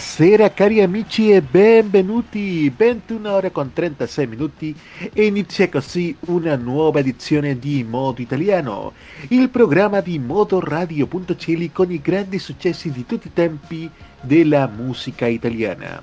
Buonasera 0.00 0.54
cari 0.54 0.80
amici 0.80 1.30
e 1.30 1.42
benvenuti, 1.42 2.72
21 2.74 3.30
ore 3.30 3.52
con 3.52 3.70
36 3.70 4.26
minuti 4.26 4.74
e 5.12 5.26
inizia 5.26 5.68
così 5.68 6.16
una 6.28 6.56
nuova 6.56 7.00
edizione 7.00 7.58
di 7.58 7.84
Modo 7.84 8.22
Italiano, 8.22 8.94
il 9.28 9.50
programma 9.50 10.00
di 10.00 10.18
modoradio.cl 10.18 11.70
con 11.72 11.92
i 11.92 12.00
grandi 12.00 12.38
successi 12.38 12.90
di 12.90 13.04
tutti 13.04 13.26
i 13.26 13.34
tempi 13.34 13.90
della 14.22 14.66
musica 14.74 15.26
italiana. 15.26 16.00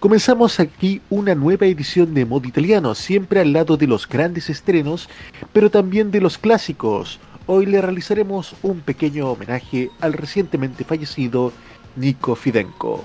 Comenzamos 0.00 0.60
aquí 0.60 1.00
una 1.08 1.34
nueva 1.34 1.64
edición 1.64 2.12
de 2.12 2.26
Modo 2.26 2.46
Italiano, 2.46 2.94
siempre 2.94 3.40
al 3.40 3.54
lado 3.54 3.78
de 3.78 3.86
los 3.86 4.06
grandes 4.06 4.50
estrenos, 4.50 5.08
pero 5.54 5.70
también 5.70 6.10
de 6.10 6.20
los 6.20 6.36
clásicos. 6.36 7.18
Hoy 7.46 7.64
le 7.64 7.80
realizaremos 7.80 8.54
un 8.60 8.80
pequeño 8.80 9.30
homenaje 9.30 9.88
al 10.00 10.12
recientemente 10.12 10.84
fallecido 10.84 11.54
Nico 11.96 12.34
Fidenko. 12.34 13.04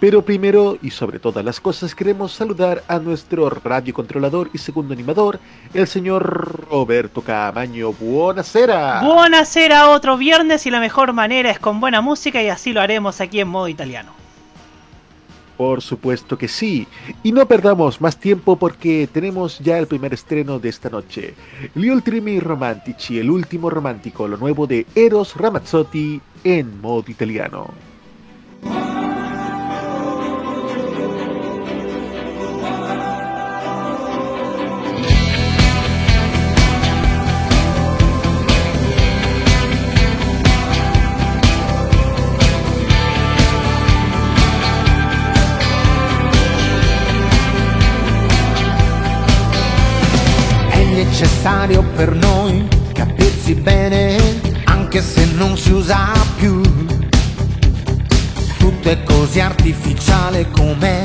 Pero 0.00 0.24
primero 0.24 0.78
y 0.80 0.90
sobre 0.90 1.18
todas 1.18 1.44
las 1.44 1.60
cosas 1.60 1.94
queremos 1.94 2.32
saludar 2.32 2.82
a 2.88 2.98
nuestro 2.98 3.50
radiocontrolador 3.50 4.48
y 4.54 4.58
segundo 4.58 4.94
animador, 4.94 5.38
el 5.74 5.86
señor 5.86 6.66
Roberto 6.70 7.20
Camaño. 7.20 7.92
Buonasera. 7.92 9.02
Buonasera, 9.02 9.90
otro 9.90 10.16
viernes 10.16 10.64
y 10.64 10.70
la 10.70 10.80
mejor 10.80 11.12
manera 11.12 11.50
es 11.50 11.58
con 11.58 11.80
buena 11.80 12.00
música 12.00 12.42
y 12.42 12.48
así 12.48 12.72
lo 12.72 12.80
haremos 12.80 13.20
aquí 13.20 13.40
en 13.40 13.48
modo 13.48 13.68
italiano. 13.68 14.12
Por 15.58 15.82
supuesto 15.82 16.38
que 16.38 16.48
sí. 16.48 16.88
Y 17.22 17.32
no 17.32 17.44
perdamos 17.46 18.00
más 18.00 18.16
tiempo 18.16 18.56
porque 18.56 19.06
tenemos 19.12 19.58
ya 19.58 19.76
el 19.76 19.86
primer 19.86 20.14
estreno 20.14 20.58
de 20.58 20.70
esta 20.70 20.88
noche. 20.88 21.34
Gli 21.74 21.90
ultimi 21.90 22.40
romantici, 22.40 23.18
el 23.18 23.30
último 23.30 23.68
romántico, 23.68 24.26
lo 24.26 24.38
nuevo 24.38 24.66
de 24.66 24.86
Eros 24.94 25.36
Ramazzotti 25.36 26.18
en 26.42 26.80
modo 26.80 27.04
italiano. 27.08 27.89
Necessario 51.40 51.82
per 51.94 52.14
noi 52.14 52.66
capirsi 52.92 53.54
bene, 53.54 54.40
anche 54.64 55.02
se 55.02 55.26
non 55.34 55.56
si 55.56 55.72
usa 55.72 56.12
più. 56.36 56.69
È 58.90 59.04
così 59.04 59.38
artificiale 59.38 60.50
com'è, 60.50 61.00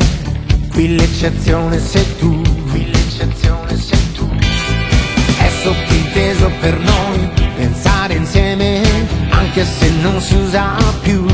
qui 0.72 0.96
l'eccezione 0.96 1.79
sei 1.79 2.18
tu. 2.18 2.41
Qui 2.72 2.90
l'eccezione 2.91 3.78
sei 3.78 4.12
tu. 4.13 4.28
È 5.38 5.51
sottinteso 5.62 6.51
per 6.59 6.79
noi 6.79 7.29
pensare 7.56 8.16
insieme, 8.16 8.81
anche 9.29 9.63
se 9.63 9.91
non 10.01 10.19
si 10.19 10.34
usa 10.34 10.75
più. 11.03 11.28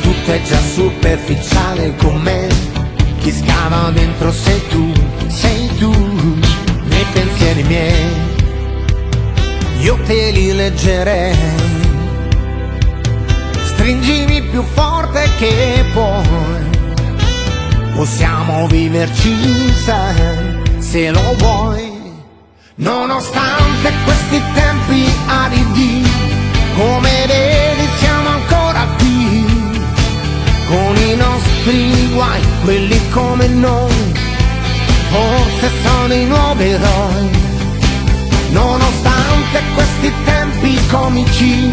Tutto 0.00 0.32
è 0.32 0.40
già 0.40 0.60
superficiale 0.72 1.94
com'è, 1.96 2.46
chi 3.20 3.32
scava 3.32 3.90
dentro 3.90 4.32
sei 4.32 4.66
tu, 4.68 4.90
sei 5.26 5.68
tu 5.76 5.92
pensieri 7.12 7.62
miei, 7.64 8.08
io 9.80 9.98
te 10.06 10.30
li 10.30 10.52
leggerei. 10.54 11.73
Stringimi 13.84 14.40
più 14.44 14.62
forte 14.62 15.28
che 15.36 15.84
puoi, 15.92 16.24
possiamo 17.94 18.66
viverci, 18.66 19.74
sai, 19.74 20.58
se 20.78 21.10
lo 21.10 21.34
vuoi. 21.36 21.92
Nonostante 22.76 23.92
questi 24.04 24.40
tempi 24.54 25.04
aridi, 25.26 26.02
come 26.78 27.26
vedi 27.26 27.86
siamo 27.98 28.28
ancora 28.30 28.86
qui, 28.96 29.44
con 30.66 30.96
i 30.96 31.16
nostri 31.16 32.10
guai, 32.14 32.40
quelli 32.62 33.10
come 33.10 33.48
noi 33.48 34.12
forse 35.10 35.70
sono 35.82 36.14
i 36.14 36.24
nuovi 36.24 36.70
eroi. 36.70 37.30
Nonostante 38.48 39.60
questi 39.74 40.10
tempi 40.24 40.86
comici, 40.86 41.70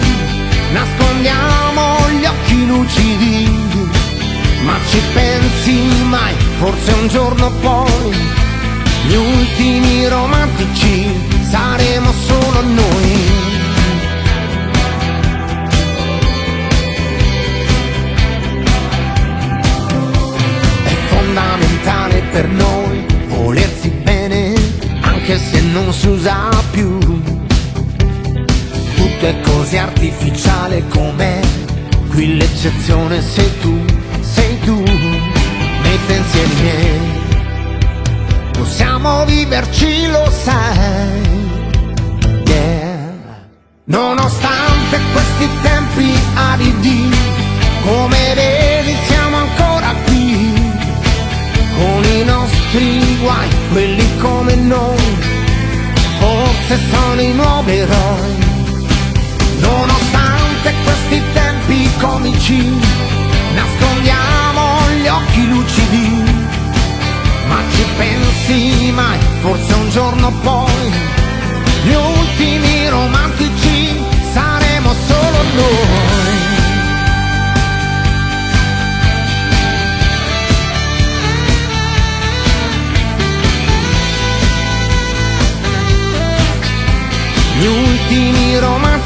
nascondiamo 0.71 2.09
gli 2.09 2.25
occhi 2.25 2.65
lucidi. 2.65 3.59
Ma 4.63 4.77
ci 4.89 5.01
pensi 5.13 5.73
mai, 6.07 6.33
forse 6.59 6.91
un 6.91 7.07
giorno 7.07 7.51
poi, 7.61 8.15
gli 9.07 9.15
ultimi 9.15 10.07
romantici 10.07 11.11
saremo 11.49 12.11
solo 12.11 12.61
noi. 12.61 13.49
È 20.83 20.95
fondamentale 21.07 22.21
per 22.31 22.47
noi 22.47 23.05
volersi 23.27 23.89
bene 23.89 24.53
anche 25.01 25.37
se 25.37 25.59
non 25.61 25.91
si 25.91 26.07
usa 26.07 26.49
più. 26.71 27.40
Tutto 29.01 29.25
è 29.25 29.41
così 29.41 29.77
artificiale 29.77 30.87
com'è, 30.87 31.39
qui 32.09 32.37
l'eccezione 32.37 33.19
sei 33.19 33.59
tu, 33.59 33.83
sei 34.19 34.59
tu, 34.59 34.75
nei 34.75 35.99
pensieri 36.05 36.53
miei. 36.61 36.99
Possiamo 38.51 39.25
viverci, 39.25 40.05
lo 40.05 40.29
sai. 40.29 41.21
Yeah. 42.45 43.13
Nonostante 43.85 44.99
questi 45.13 45.49
tempi 45.63 46.13
aridi, 46.35 47.09
come 47.83 48.33
vedi 48.35 48.95
siamo 49.07 49.37
ancora 49.37 49.95
qui, 50.05 50.53
con 51.75 52.03
i 52.03 52.23
nostri 52.23 53.17
guai, 53.19 53.49
quelli 53.71 54.19
come 54.19 54.53
noi, 54.53 55.17
forse 56.19 56.79
sono 56.91 57.19
i 57.19 57.33
nuovi 57.33 57.77
eroi. 57.77 58.40
Nonostante 59.61 60.73
questi 60.83 61.21
tempi 61.33 61.89
comici, 61.99 62.79
nascondiamo 63.53 64.89
gli 65.01 65.07
occhi 65.07 65.47
lucidi. 65.47 66.23
Ma 67.47 67.57
ci 67.71 67.85
pensi 67.97 68.91
mai, 68.91 69.17
forse 69.41 69.73
un 69.73 69.89
giorno 69.89 70.31
poi, 70.41 70.91
gli 71.83 71.93
ultimi 71.93 72.89
romantici 72.89 73.97
saremo 74.33 74.93
solo 75.07 75.37
noi. 75.55 76.20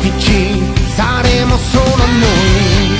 Romantici 0.06 0.64
saremo 0.96 1.58
solo 1.58 2.06
noi. 2.06 2.98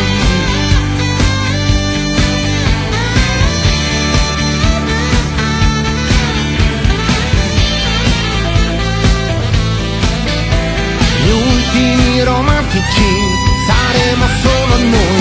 Gli 11.24 11.30
ultimi 11.30 12.24
romantici 12.24 13.14
saremo 13.68 14.26
solo 14.42 14.78
noi. 14.90 15.15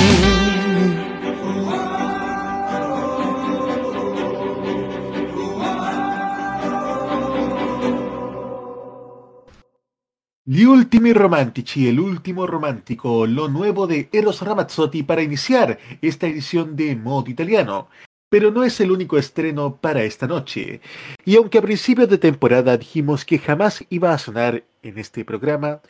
Gli 10.54 10.62
ultimi 10.62 11.12
romantici, 11.12 11.88
el 11.88 11.98
último 11.98 12.46
romántico, 12.46 13.26
lo 13.26 13.48
nuevo 13.48 13.88
de 13.88 14.08
Eros 14.12 14.40
Ramazzotti 14.40 15.02
para 15.02 15.20
iniciar 15.20 15.80
esta 16.00 16.28
edición 16.28 16.76
de 16.76 16.94
Modo 16.94 17.28
Italiano. 17.28 17.88
Pero 18.28 18.52
no 18.52 18.62
es 18.62 18.78
el 18.78 18.92
único 18.92 19.18
estreno 19.18 19.78
para 19.78 20.04
esta 20.04 20.28
noche. 20.28 20.80
Y 21.24 21.34
aunque 21.34 21.58
a 21.58 21.62
principio 21.62 22.06
de 22.06 22.18
temporada 22.18 22.76
dijimos 22.76 23.24
que 23.24 23.40
jamás 23.40 23.84
iba 23.90 24.12
a 24.12 24.18
sonar 24.18 24.62
en 24.84 24.96
este 24.96 25.24
programa, 25.24 25.80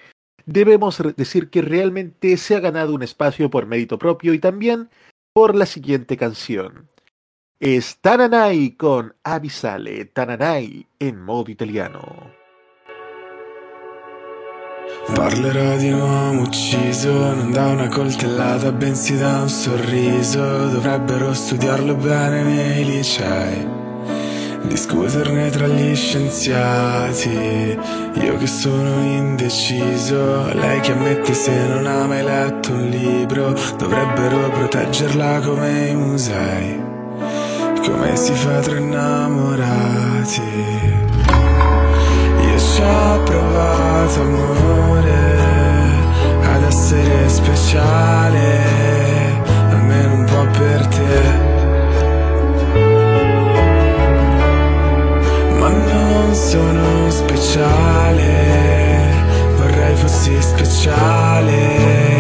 debemos 0.47 0.97
decir 1.15 1.51
que 1.51 1.61
realmente 1.61 2.35
se 2.39 2.57
ha 2.57 2.61
ganado 2.61 2.95
un 2.95 3.03
espacio 3.03 3.51
por 3.51 3.67
mérito 3.67 3.99
propio 3.99 4.33
y 4.33 4.39
también 4.39 4.89
por 5.35 5.55
la 5.55 5.67
siguiente 5.67 6.17
canción. 6.17 6.89
Es 7.61 7.99
Tananai 7.99 8.77
con 8.79 9.15
Avisale, 9.25 10.07
Tananai 10.07 10.87
en 11.01 11.21
modo 11.21 11.51
italiano. 11.51 12.44
Parlerò 15.13 15.77
di 15.77 15.93
un 15.93 16.01
uomo 16.01 16.43
ucciso, 16.43 17.13
non 17.13 17.53
da 17.53 17.67
una 17.69 17.89
coltellata, 17.89 18.73
bensì 18.73 19.17
da 19.17 19.41
un 19.43 19.49
sorriso. 19.49 20.41
Dovrebbero 20.69 21.33
studiarlo 21.35 21.95
bene 21.95 22.43
nei 22.43 22.85
licei, 22.85 23.69
discuterne 24.63 25.51
tra 25.51 25.67
gli 25.67 25.95
scienziati. 25.95 27.79
Io 28.15 28.37
che 28.39 28.47
sono 28.47 29.03
indeciso, 29.05 30.53
lei 30.53 30.81
che 30.81 30.93
ammette 30.93 31.35
se 31.35 31.67
non 31.69 31.87
ha 31.87 32.07
mai 32.07 32.23
letto 32.23 32.73
un 32.73 32.89
libro, 32.89 33.55
dovrebbero 33.77 34.51
proteggerla 34.51 35.41
come 35.41 35.89
i 35.89 35.95
musei. 35.95 36.83
Come 37.85 38.17
si 38.17 38.33
fa 38.33 38.61
tra 38.61 38.79
innamorati? 38.79 40.43
Ho 42.87 43.23
provato 43.23 44.21
amore 44.21 45.39
ad 46.43 46.63
essere 46.65 47.29
speciale, 47.29 48.63
almeno 49.71 50.15
un 50.15 50.25
po' 50.25 50.47
per 50.59 50.87
te. 50.87 51.53
Ma 55.59 55.69
non 55.69 56.35
sono 56.35 57.11
speciale, 57.11 58.33
vorrei 59.57 59.95
fossi 59.97 60.41
speciale, 60.43 62.14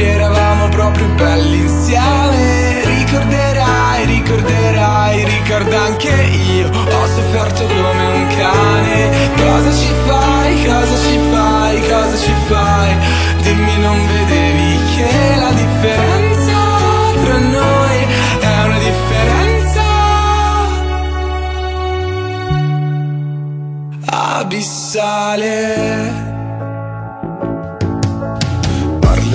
che 0.00 0.12
eravamo 0.12 0.68
proprio 0.70 1.06
belli 1.08 1.58
insieme. 1.58 2.82
Ricorderai, 2.84 4.06
ricorderai, 4.06 5.24
ricorda 5.24 5.82
anche 5.82 6.08
io. 6.08 6.68
Ho 6.68 7.06
sofferto 7.06 7.66
come 7.66 8.06
un 8.06 8.26
cane. 8.28 9.10
Cosa 9.36 9.70
ci 9.70 9.92
fai, 10.06 10.64
cosa 10.64 10.96
ci 11.04 11.18
fai, 11.30 11.86
cosa 11.86 12.16
ci 12.16 12.32
fai? 12.48 12.96
Dimmi, 13.42 13.78
non 13.78 14.06
vedevi 14.06 14.78
che 14.96 15.36
la 15.36 15.50
differenza 15.50 16.56
tra 17.22 17.38
noi 17.38 18.06
è 18.40 18.64
una 18.64 18.78
differenza 18.78 19.82
abissale. 24.06 26.39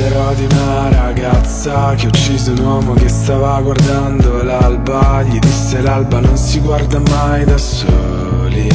Parlerò 0.05 0.33
di 0.35 0.45
una 0.51 0.89
ragazza 0.89 1.95
che 1.95 2.05
ha 2.05 2.09
ucciso 2.09 2.51
un 2.51 2.59
uomo 2.59 2.93
che 2.93 3.09
stava 3.09 3.59
guardando 3.59 4.43
l'alba. 4.43 5.23
Gli 5.23 5.39
disse 5.39 5.81
l'alba 5.81 6.19
non 6.19 6.37
si 6.37 6.59
guarda 6.59 7.01
mai 7.09 7.43
da 7.43 7.57
soli. 7.57 8.69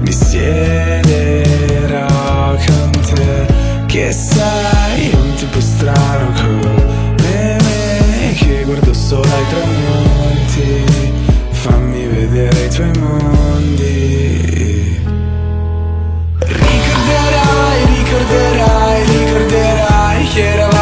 Mi 0.00 0.10
siederò 0.10 2.08
con 2.66 2.90
te, 2.90 3.46
che 3.86 4.10
sei 4.10 5.12
un 5.12 5.34
tipo 5.36 5.60
strano 5.60 6.32
come 6.40 6.74
me, 7.22 7.56
che 8.36 8.64
guardo 8.64 8.92
solo 8.92 9.22
ai 9.22 9.46
tramonti. 9.50 10.84
Fammi 11.50 12.04
vedere 12.08 12.64
i 12.64 12.68
tuoi 12.68 12.90
mondi. 12.98 14.98
Ricorderai, 16.40 17.84
ricorderai, 17.94 19.04
ricorderai 19.04 19.83
shit 20.34 20.58
up. 20.58 20.73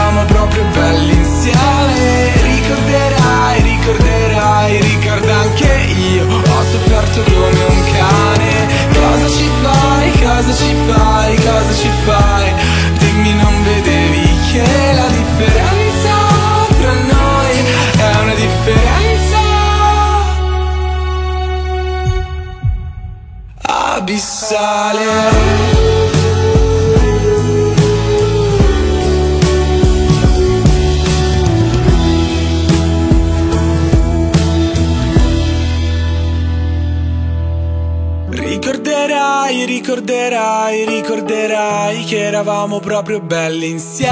Proprio 43.03 43.21
belli 43.21 43.71
insieme. 43.71 44.12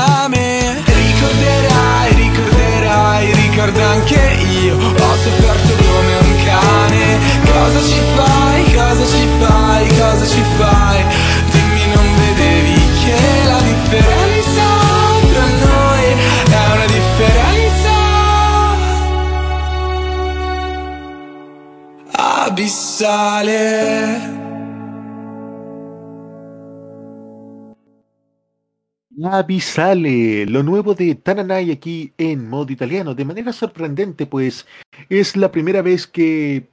Avisale, 29.41 30.45
lo 30.45 30.63
nuevo 30.63 30.95
de 30.95 31.15
Tananai 31.15 31.71
aquí 31.71 32.13
en 32.19 32.47
modo 32.47 32.71
italiano, 32.73 33.15
de 33.15 33.25
manera 33.25 33.55
sorprendente, 33.55 34.27
pues 34.27 34.67
es 35.09 35.35
la 35.35 35.51
primera 35.51 35.81
vez 35.81 36.07
que 36.07 36.69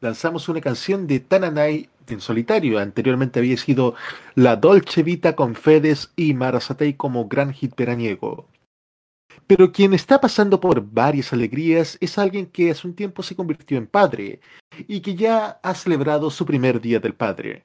lanzamos 0.00 0.48
una 0.48 0.62
canción 0.62 1.06
de 1.06 1.20
Tananai 1.20 1.90
en 2.08 2.20
solitario. 2.22 2.78
Anteriormente 2.78 3.38
había 3.38 3.58
sido 3.58 3.94
La 4.34 4.56
Dolce 4.56 5.02
Vita 5.02 5.36
con 5.36 5.54
Fedes 5.54 6.10
y 6.16 6.32
Marazatei 6.32 6.94
como 6.94 7.28
gran 7.28 7.52
hit 7.52 7.76
veraniego. 7.76 8.48
Pero 9.46 9.70
quien 9.70 9.92
está 9.92 10.18
pasando 10.18 10.58
por 10.58 10.90
varias 10.90 11.34
alegrías 11.34 11.98
es 12.00 12.16
alguien 12.16 12.46
que 12.46 12.70
hace 12.70 12.86
un 12.86 12.94
tiempo 12.94 13.22
se 13.22 13.36
convirtió 13.36 13.76
en 13.76 13.86
padre 13.86 14.40
y 14.88 15.00
que 15.00 15.14
ya 15.14 15.60
ha 15.62 15.74
celebrado 15.74 16.30
su 16.30 16.46
primer 16.46 16.80
día 16.80 16.98
del 16.98 17.12
padre. 17.12 17.64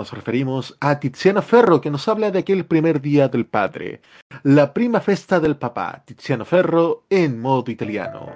Nos 0.00 0.12
referimos 0.12 0.78
a 0.80 0.98
Tiziana 0.98 1.42
Ferro, 1.42 1.82
que 1.82 1.90
nos 1.90 2.08
habla 2.08 2.30
de 2.30 2.38
aquel 2.38 2.64
primer 2.64 3.02
día 3.02 3.28
del 3.28 3.44
padre, 3.44 4.00
la 4.44 4.72
prima 4.72 4.98
festa 4.98 5.38
del 5.40 5.58
papá, 5.58 6.02
Tiziano 6.06 6.46
Ferro 6.46 7.04
en 7.10 7.38
modo 7.38 7.70
italiano. 7.70 8.32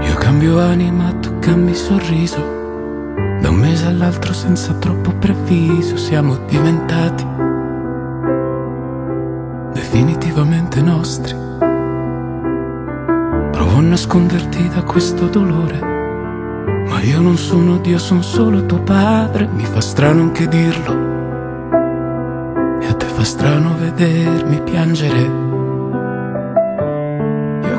Io 0.00 0.16
cambio 0.18 0.60
anima, 0.60 1.12
tu 1.20 1.38
cambi 1.40 1.74
sorriso, 1.74 2.40
da 3.42 3.50
un 3.50 3.56
mese 3.60 3.84
all'altro 3.84 4.32
senza 4.32 4.72
troppo 4.78 5.12
preavviso 5.12 5.98
siamo 5.98 6.36
diventati 6.46 7.47
definitivamente 9.98 10.80
nostri. 10.80 11.34
Provo 13.50 13.78
a 13.78 13.80
nasconderti 13.80 14.68
da 14.68 14.82
questo 14.82 15.26
dolore, 15.26 15.80
ma 16.88 17.00
io 17.00 17.20
non 17.20 17.36
sono 17.36 17.78
Dio, 17.78 17.98
sono 17.98 18.22
solo 18.22 18.64
tuo 18.64 18.80
padre, 18.82 19.48
mi 19.48 19.64
fa 19.64 19.80
strano 19.80 20.22
anche 20.22 20.46
dirlo. 20.46 20.92
E 22.80 22.86
a 22.86 22.94
te 22.94 23.06
fa 23.06 23.24
strano 23.24 23.74
vedermi 23.76 24.62
piangere 24.62 25.46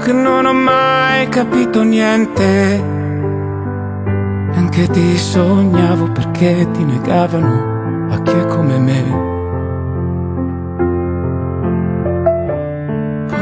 che 0.02 0.14
non 0.14 0.46
ho 0.46 0.54
mai 0.54 1.28
capito 1.30 1.84
niente. 1.84 2.82
Anche 4.56 4.88
ti 4.88 5.18
sognavo 5.18 6.12
perché 6.12 6.68
ti 6.72 6.84
negavano 6.84 8.08
a 8.10 8.22
chi 8.22 8.32
è 8.32 8.46
come 8.46 8.78
me. 8.78 9.39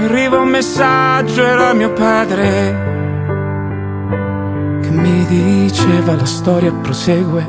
Arriva 0.08 0.40
un 0.40 0.48
messaggio, 0.48 1.44
era 1.44 1.74
mio 1.74 1.92
padre, 1.92 2.46
che 4.82 4.90
mi 4.90 5.26
diceva 5.26 6.16
la 6.16 6.26
storia 6.26 6.72
prosegue, 6.72 7.46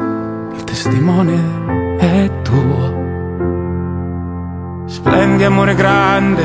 il 0.56 0.64
testimone 0.64 1.96
è 1.98 2.28
tuo. 2.42 2.96
Splendi 4.86 5.44
amore 5.44 5.76
grande 5.76 6.42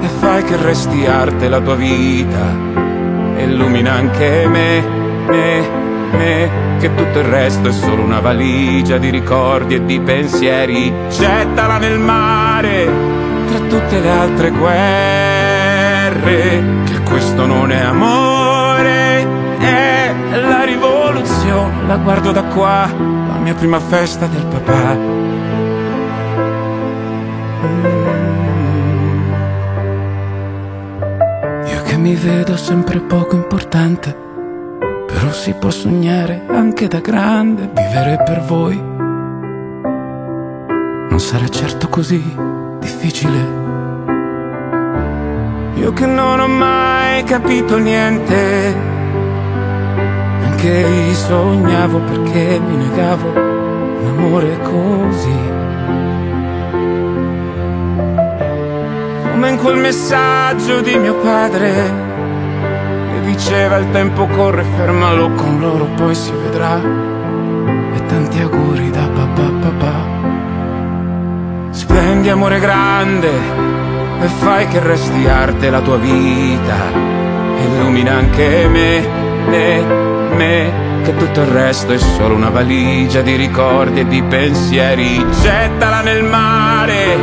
e 0.00 0.06
fai 0.18 0.42
che 0.42 0.56
resti 0.56 1.06
arte 1.06 1.48
la 1.48 1.60
tua 1.60 1.76
vita. 1.76 2.70
Illumina 3.36 3.92
anche 3.92 4.48
me, 4.48 4.80
me, 5.28 5.68
me, 6.16 6.50
che 6.80 6.92
tutto 6.96 7.20
il 7.20 7.26
resto 7.26 7.68
è 7.68 7.72
solo 7.72 8.02
una 8.02 8.18
valigia 8.18 8.98
di 8.98 9.10
ricordi 9.10 9.76
e 9.76 9.84
di 9.84 10.00
pensieri. 10.00 10.92
Gettala 11.10 11.78
nel 11.78 12.00
mare 12.00 13.11
tra 13.52 13.66
tutte 13.66 14.00
le 14.00 14.08
altre 14.08 14.50
guerre, 14.50 16.22
che 16.84 17.00
questo 17.04 17.44
non 17.44 17.70
è 17.70 17.80
amore, 17.80 19.26
è 19.58 20.14
la 20.40 20.64
rivoluzione. 20.64 21.86
La 21.86 21.96
guardo 21.96 22.32
da 22.32 22.44
qua, 22.44 22.88
la 22.88 23.38
mia 23.38 23.54
prima 23.54 23.78
festa 23.78 24.26
del 24.26 24.44
papà 24.46 25.20
mi 32.02 32.16
vedo 32.16 32.56
sempre 32.56 32.98
poco 32.98 33.36
importante, 33.36 34.12
però 35.06 35.30
si 35.30 35.52
può 35.54 35.70
sognare 35.70 36.46
anche 36.48 36.88
da 36.88 36.98
grande, 36.98 37.70
vivere 37.72 38.20
per 38.24 38.40
voi. 38.40 38.76
Non 41.08 41.20
sarà 41.20 41.46
certo 41.46 41.88
così 41.88 42.51
difficile. 43.02 43.60
Io 45.74 45.92
che 45.92 46.06
non 46.06 46.38
ho 46.38 46.46
mai 46.46 47.24
capito 47.24 47.76
niente, 47.78 48.74
anche 50.44 51.14
sognavo 51.14 51.98
perché 51.98 52.60
mi 52.60 52.76
negavo 52.76 53.28
un 53.30 54.06
amore 54.06 54.58
così. 54.62 55.50
come 59.32 59.48
in 59.50 59.56
quel 59.56 59.76
messaggio 59.76 60.82
di 60.82 60.96
mio 60.98 61.16
padre 61.16 61.72
che 63.10 63.20
diceva 63.24 63.78
il 63.78 63.90
tempo 63.90 64.26
corre, 64.26 64.62
fermalo 64.76 65.32
con 65.32 65.58
loro, 65.58 65.86
poi 65.96 66.14
si 66.14 66.30
vedrà. 66.30 66.78
E 66.78 68.06
tanti 68.06 68.40
auguri 68.40 68.71
Splendi 72.22 72.38
amore 72.38 72.60
grande 72.60 73.32
e 74.20 74.28
fai 74.28 74.68
che 74.68 74.78
resti 74.78 75.26
arte 75.26 75.70
la 75.70 75.80
tua 75.80 75.96
vita. 75.96 76.76
Illumina 77.58 78.12
anche 78.12 78.68
me, 78.68 79.04
me, 79.48 79.84
me, 80.36 80.72
che 81.02 81.16
tutto 81.16 81.40
il 81.40 81.48
resto 81.48 81.92
è 81.92 81.98
solo 81.98 82.36
una 82.36 82.50
valigia 82.50 83.22
di 83.22 83.34
ricordi 83.34 83.98
e 84.00 84.06
di 84.06 84.22
pensieri. 84.22 85.26
Gettala 85.40 86.02
nel 86.02 86.22
mare 86.22 87.18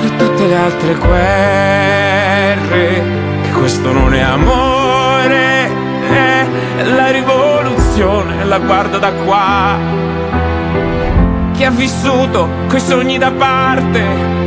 tra 0.00 0.08
tutte 0.16 0.46
le 0.48 0.56
altre 0.56 0.94
guerre, 0.94 3.02
che 3.42 3.50
questo 3.52 3.92
non 3.92 4.14
è 4.14 4.20
amore, 4.20 5.70
è 6.10 6.46
la 6.92 7.10
rivoluzione, 7.12 8.44
la 8.46 8.58
guardo 8.58 8.98
da 8.98 9.12
qua. 9.12 9.78
Chi 11.52 11.64
ha 11.64 11.70
vissuto 11.70 12.48
coi 12.66 12.80
sogni 12.80 13.16
da 13.16 13.30
parte, 13.30 14.39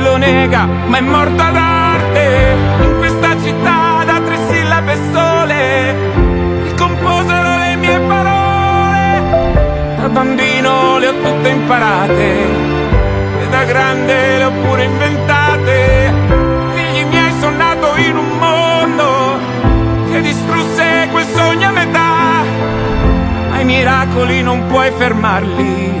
lo 0.00 0.16
nega, 0.16 0.66
ma 0.86 0.98
è 0.98 1.00
morto 1.00 1.42
ad 1.42 1.56
arte, 1.56 2.56
in 2.82 2.96
questa 2.98 3.40
città 3.42 4.02
da 4.04 4.20
tre 4.20 4.38
sillabe 4.48 4.96
sole, 5.12 5.94
il 6.66 6.74
composero 6.74 7.58
le 7.58 7.76
mie 7.76 8.00
parole, 8.00 9.96
da 10.00 10.08
bambino 10.08 10.98
le 10.98 11.06
ho 11.08 11.14
tutte 11.22 11.48
imparate 11.48 12.78
da 13.50 13.64
grande 13.64 14.38
le 14.38 14.44
ho 14.44 14.52
pure 14.64 14.84
inventate. 14.84 16.14
Figli 16.74 17.04
miei 17.04 17.32
sono 17.40 17.56
nato 17.56 17.96
in 17.96 18.16
un 18.16 18.38
mondo 18.38 19.38
che 20.10 20.20
distrusse 20.20 21.08
quel 21.10 21.26
sogno 21.34 21.68
a 21.68 21.72
metà. 21.72 22.42
Ma 23.50 23.60
i 23.60 23.64
miracoli 23.64 24.42
non 24.42 24.66
puoi 24.68 24.90
fermarli, 24.96 26.00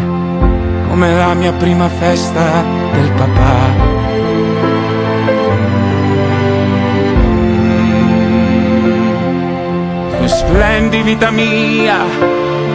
come 0.88 1.14
la 1.14 1.34
mia 1.34 1.52
prima 1.52 1.88
festa 1.88 2.62
del 2.92 3.10
papà. 3.12 3.89
Splendi 10.40 11.02
vita 11.02 11.30
mia, 11.30 11.98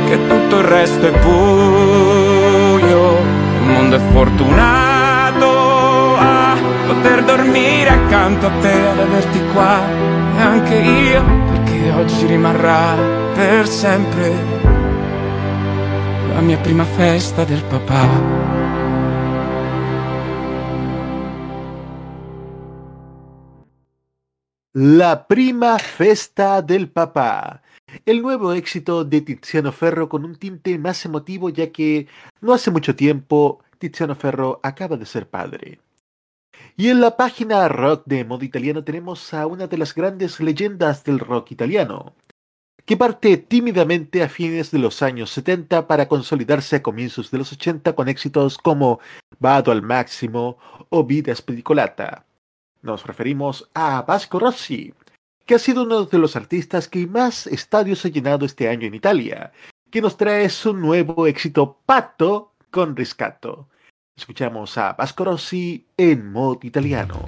che 0.07 0.27
tutto 0.27 0.60
il 0.60 0.65
resto 0.65 1.07
è 1.07 1.12
buio 1.19 3.17
il 3.17 3.63
mondo 3.65 3.95
è 3.95 4.00
fortunato 4.12 5.48
a 6.15 6.55
poter 6.86 7.24
dormire 7.24 7.89
accanto 7.89 8.45
a 8.45 8.51
te, 8.62 8.88
ad 8.88 9.00
averti 9.00 9.41
qua 9.51 9.79
e 10.38 10.41
anche 10.41 10.75
io, 10.75 11.24
perché 11.51 11.91
oggi 11.91 12.25
rimarrà 12.27 12.95
per 13.34 13.67
sempre 13.67 14.31
la 16.34 16.41
mia 16.41 16.57
prima 16.57 16.84
festa 16.84 17.43
del 17.45 17.63
papà. 17.63 18.54
La 24.77 25.25
prima 25.25 25.79
festa 25.79 26.62
del 26.62 26.89
papá. 26.89 27.62
El 28.05 28.22
nuevo 28.22 28.51
éxito 28.51 29.05
de 29.05 29.22
Tiziano 29.22 29.72
Ferro 29.72 30.10
con 30.10 30.25
un 30.25 30.36
tinte 30.36 30.77
más 30.77 31.05
emotivo 31.05 31.50
ya 31.50 31.72
que 31.72 32.08
no 32.41 32.53
hace 32.53 32.72
mucho 32.72 32.94
tiempo 32.94 33.63
Tiziano 33.77 34.15
Ferro 34.15 34.60
acaba 34.63 34.98
de 34.98 35.05
ser 35.05 35.29
padre. 35.29 35.79
Y 36.75 36.89
en 36.89 37.00
la 37.00 37.15
página 37.15 37.70
rock 37.70 38.03
de 38.05 38.25
modo 38.25 38.44
italiano 38.44 38.84
tenemos 38.84 39.34
a 39.34 39.48
una 39.48 39.67
de 39.67 39.77
las 39.77 39.96
grandes 39.96 40.41
leyendas 40.41 41.05
del 41.05 41.20
rock 41.20 41.51
italiano, 41.51 42.13
que 42.86 42.98
parte 42.98 43.38
tímidamente 43.38 44.24
a 44.24 44.27
fines 44.27 44.72
de 44.72 44.79
los 44.79 45.01
años 45.01 45.29
70 45.29 45.88
para 45.88 46.10
consolidarse 46.10 46.75
a 46.75 46.84
comienzos 46.84 47.32
de 47.32 47.38
los 47.38 47.53
80 47.53 47.96
con 47.96 48.10
éxitos 48.10 48.58
como 48.58 49.00
Vado 49.39 49.72
al 49.72 49.84
Máximo 49.84 50.58
o 50.89 51.05
Vida 51.05 51.34
Spedicolata. 51.34 52.25
Nos 52.86 53.04
referimos 53.04 53.68
a 53.74 54.04
Vasco 54.04 54.38
Rossi, 54.38 54.94
que 55.44 55.56
ha 55.56 55.60
sido 55.60 55.82
uno 55.82 56.06
de 56.06 56.20
los 56.20 56.36
artistas 56.36 56.88
que 56.88 57.08
más 57.08 57.48
estadios 57.48 58.06
ha 58.06 58.10
llenado 58.10 58.46
este 58.46 58.70
año 58.70 58.86
en 58.86 58.94
Italia, 58.94 59.51
que 59.89 60.04
nos 60.04 60.18
trae 60.18 60.48
su 60.50 60.72
nuevo 60.72 61.25
éxito 61.25 61.80
Pato 61.84 62.54
con 62.70 62.96
Riscatto. 62.96 63.70
Escuchamos 64.15 64.77
a 64.77 64.94
Vasco 64.94 65.25
Rossi 65.25 65.88
en 65.98 66.32
modo 66.32 66.60
italiano. 66.62 67.25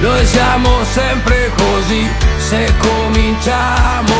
Noi 0.00 0.24
siamo 0.24 0.84
sempre 0.84 1.50
così, 1.58 2.25
se 2.48 2.72
cominciamo 2.78 4.14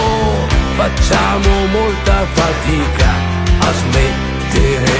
facciamo 0.77 1.67
molta 1.73 2.27
fatica 2.35 3.11
a 3.61 3.73
smettere. 3.73 4.99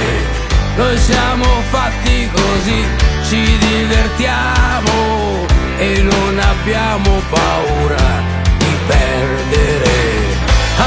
Noi 0.77 0.97
siamo 0.97 1.45
fatti 1.69 2.29
così, 2.31 2.85
ci 3.27 3.57
divertiamo 3.57 5.45
e 5.77 6.01
non 6.01 6.39
abbiamo 6.39 7.21
paura 7.29 8.23
di 8.57 8.75
perdere. 8.87 9.95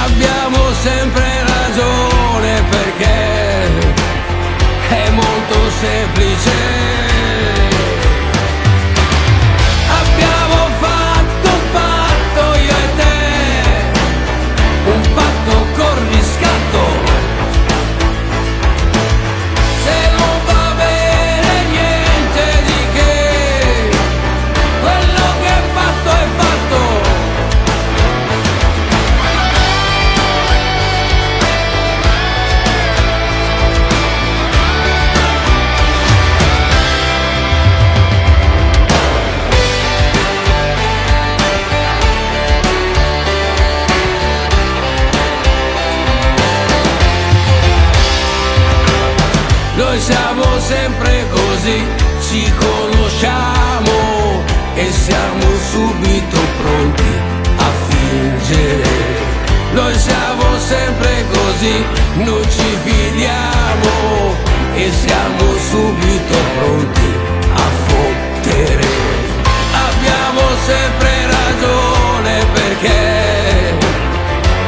Abbiamo 0.05 0.73
sempre 0.83 1.45
ragione 1.45 2.63
perché 2.71 3.21
semplice 5.81 7.10
sempre 50.71 51.27
così, 51.31 51.85
ci 52.29 52.53
conosciamo 52.59 54.43
e 54.75 54.91
siamo 54.91 55.45
subito 55.71 56.39
pronti 56.63 57.13
a 57.57 57.71
fingere. 57.89 58.89
Noi 59.73 59.95
siamo 59.99 60.59
sempre 60.59 61.25
così, 61.33 61.85
noi 62.25 62.43
ci 62.51 62.79
fidiamo 62.85 64.35
e 64.75 64.91
siamo 64.91 65.45
subito 65.71 66.37
pronti 66.57 67.11
a 67.55 67.69
fottere. 67.87 68.87
Abbiamo 69.89 70.41
sempre 70.67 71.11
ragione 71.27 72.45
perché 72.53 73.79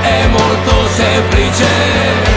è 0.03 0.27
molto 0.27 0.89
semplice 0.95 2.32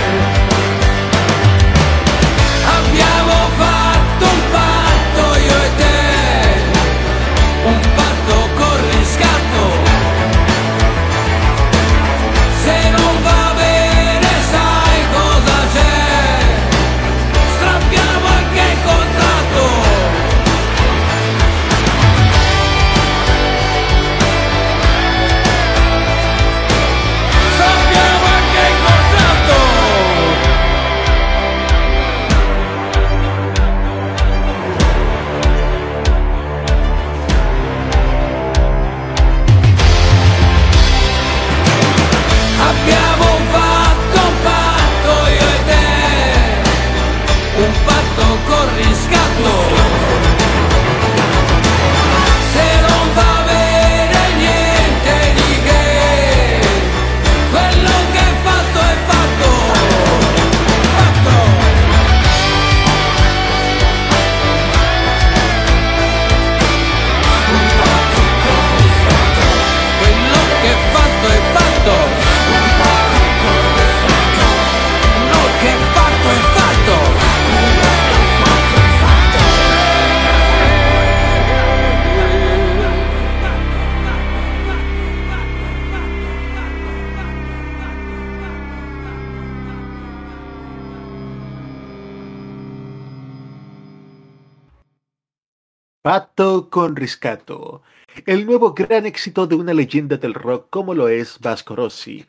Con 96.38 96.98
riscato. 96.98 97.82
El 98.26 98.46
nuevo 98.46 98.74
gran 98.74 99.06
éxito 99.06 99.48
de 99.48 99.56
una 99.56 99.74
leyenda 99.74 100.18
del 100.18 100.34
rock 100.34 100.68
como 100.70 100.94
lo 100.94 101.08
es 101.08 101.40
Vasco 101.40 101.78
Rossi. 101.78 102.26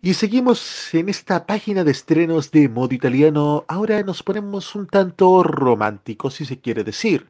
Y 0.00 0.14
seguimos 0.14 0.94
en 0.94 1.08
esta 1.08 1.44
página 1.44 1.82
de 1.82 1.90
estrenos 1.90 2.52
de 2.52 2.68
modo 2.68 2.94
italiano. 2.94 3.64
Ahora 3.66 4.00
nos 4.04 4.22
ponemos 4.22 4.76
un 4.76 4.86
tanto 4.86 5.42
románticos, 5.42 6.34
si 6.34 6.44
se 6.44 6.60
quiere 6.60 6.84
decir. 6.84 7.28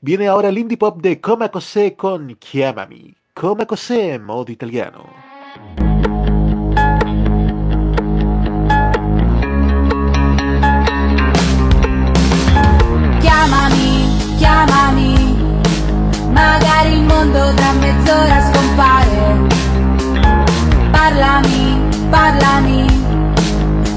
Viene 0.00 0.28
ahora 0.28 0.50
el 0.50 0.58
indie 0.58 0.78
pop 0.78 1.02
de 1.02 1.20
Coma 1.20 1.50
Cosé 1.50 1.96
con 1.96 2.38
Chiamami. 2.38 3.12
Coma 3.34 3.66
Cosé, 3.66 4.16
modo 4.20 4.52
italiano. 4.52 5.29
Magari 16.32 16.92
il 16.94 17.02
mondo 17.02 17.52
tra 17.54 17.72
mezz'ora 17.72 18.40
scompare. 18.50 19.46
Parlami, 20.90 21.88
parlami 22.08 22.86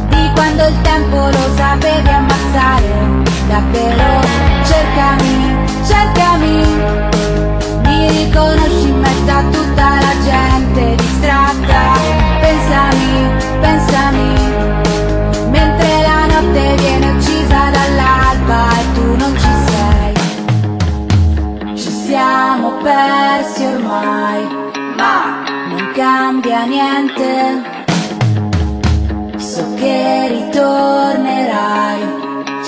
di 0.10 0.32
quando 0.34 0.68
il 0.68 0.82
tempo 0.82 1.30
lo 1.30 1.56
sapevi 1.56 2.10
ammazzare. 2.10 3.24
Davvero, 3.48 4.20
cercami, 4.66 5.56
cercami. 5.86 6.66
Mi 7.84 8.10
riconosci 8.10 8.88
in 8.90 9.00
mezzo 9.00 9.32
a 9.32 9.44
tutta 9.50 9.90
la 10.02 10.14
gente 10.24 10.93
persi 22.84 23.64
ormai, 23.64 24.46
ma 24.98 25.44
non 25.70 25.92
cambia 25.94 26.66
niente. 26.66 27.62
So 29.38 29.74
che 29.76 30.28
ritornerai, 30.28 32.02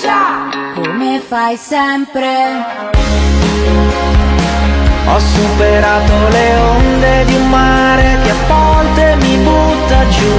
già 0.00 0.48
come 0.74 1.20
fai 1.20 1.56
sempre. 1.56 2.84
Ho 5.08 5.18
superato 5.18 6.28
le 6.30 6.56
onde 6.56 7.24
di 7.26 7.34
un 7.34 7.48
mare 7.50 8.18
che 8.22 8.30
a 8.30 8.34
volte 8.48 9.16
mi 9.20 9.36
butta 9.36 10.08
giù. 10.08 10.34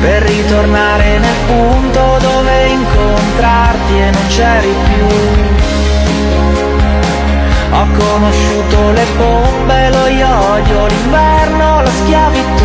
Per 0.00 0.22
ritornare 0.22 1.18
nel 1.18 1.36
punto 1.46 2.18
dove 2.20 2.66
incontrarti 2.66 3.98
e 3.98 4.10
non 4.10 4.26
c'eri 4.28 4.74
più. 4.84 5.55
Ho 7.72 7.86
conosciuto 7.98 8.90
le 8.92 9.06
bombe, 9.16 9.90
lo 9.90 10.06
iodio, 10.06 10.86
l'inverno, 10.86 11.82
la 11.82 11.90
schiavitù. 11.90 12.64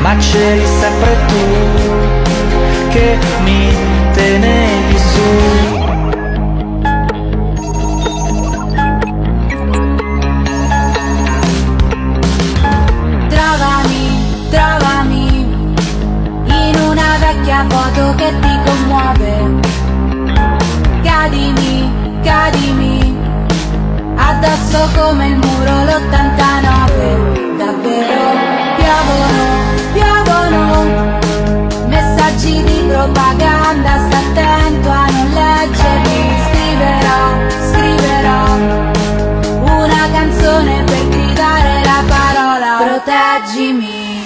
Ma 0.00 0.16
c'eri 0.16 0.66
sempre 0.80 1.16
tu 1.26 1.44
che 2.90 3.18
mi 3.42 3.74
tenevi 4.12 4.98
su. 4.98 5.84
Vecchia 17.18 17.64
foto 17.68 18.14
che 18.14 18.32
ti 18.40 18.60
commuove. 18.64 19.60
Cadimi 21.02 21.85
cadimi 22.26 23.16
addosso 24.16 24.88
come 24.98 25.26
il 25.28 25.36
muro 25.36 25.74
l'89 25.84 27.56
davvero 27.56 28.24
piovono, 28.76 29.44
piovono 29.92 31.18
messaggi 31.86 32.64
propaganda, 32.88 33.90
sta 34.06 34.16
attento 34.16 34.90
a 34.90 35.06
non 35.06 35.30
leggerli. 35.38 36.20
Scriverò, 36.46 37.22
scriverò 37.70 38.42
una 39.72 40.08
canzone 40.12 40.82
per 40.84 41.08
gridare 41.08 41.84
la 41.84 42.02
parola. 42.08 42.70
Proteggimi. 42.84 44.24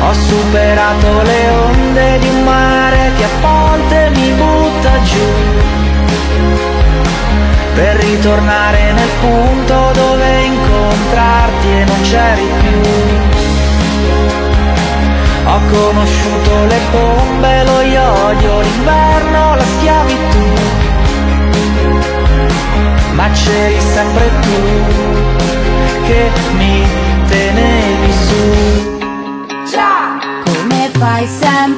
Ho 0.00 0.12
superato 0.12 1.22
le 1.22 1.48
onde 1.48 2.18
di 2.18 2.28
un 2.28 2.44
mare 2.44 3.10
che 3.16 3.24
a 3.24 3.28
volte 3.40 4.10
mi 4.14 4.30
butta 4.32 5.02
giù 5.02 5.77
per 7.78 7.94
ritornare 7.94 8.92
nel 8.92 9.08
punto 9.20 9.90
dove 9.92 10.42
incontrarti 10.42 11.68
e 11.68 11.84
non 11.84 12.00
c'eri 12.02 12.48
più. 12.58 12.80
Ho 15.44 15.60
conosciuto 15.70 16.64
le 16.66 16.80
bombe, 16.90 17.64
lo 17.64 17.80
iodio, 17.82 18.60
l'inverno, 18.62 19.54
la 19.54 19.62
schiavitù. 19.62 20.46
Ma 23.12 23.30
c'eri 23.30 23.80
sempre 23.94 24.30
tu 24.40 24.58
che 26.04 26.30
mi 26.56 26.84
tenevi 27.28 28.12
su. 28.26 28.98
Già, 29.70 30.18
come 30.44 30.90
fai 30.98 31.26
sempre. 31.28 31.77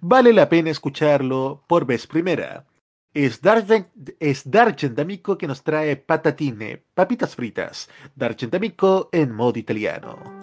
vale 0.00 0.32
la 0.32 0.48
pena 0.48 0.70
escucharlo 0.70 1.64
por 1.66 1.86
vez 1.86 2.06
primera. 2.06 2.66
Es 3.14 3.40
Dargen, 3.40 3.88
es 4.20 4.48
Dargen 4.50 4.94
D'Amico 4.94 5.38
que 5.38 5.46
nos 5.46 5.62
trae 5.62 5.96
patatine, 5.96 6.82
papitas 6.94 7.34
fritas. 7.34 7.88
Dargen 8.14 8.50
D'Amico 8.50 9.08
en 9.12 9.32
modo 9.32 9.58
italiano. 9.58 10.37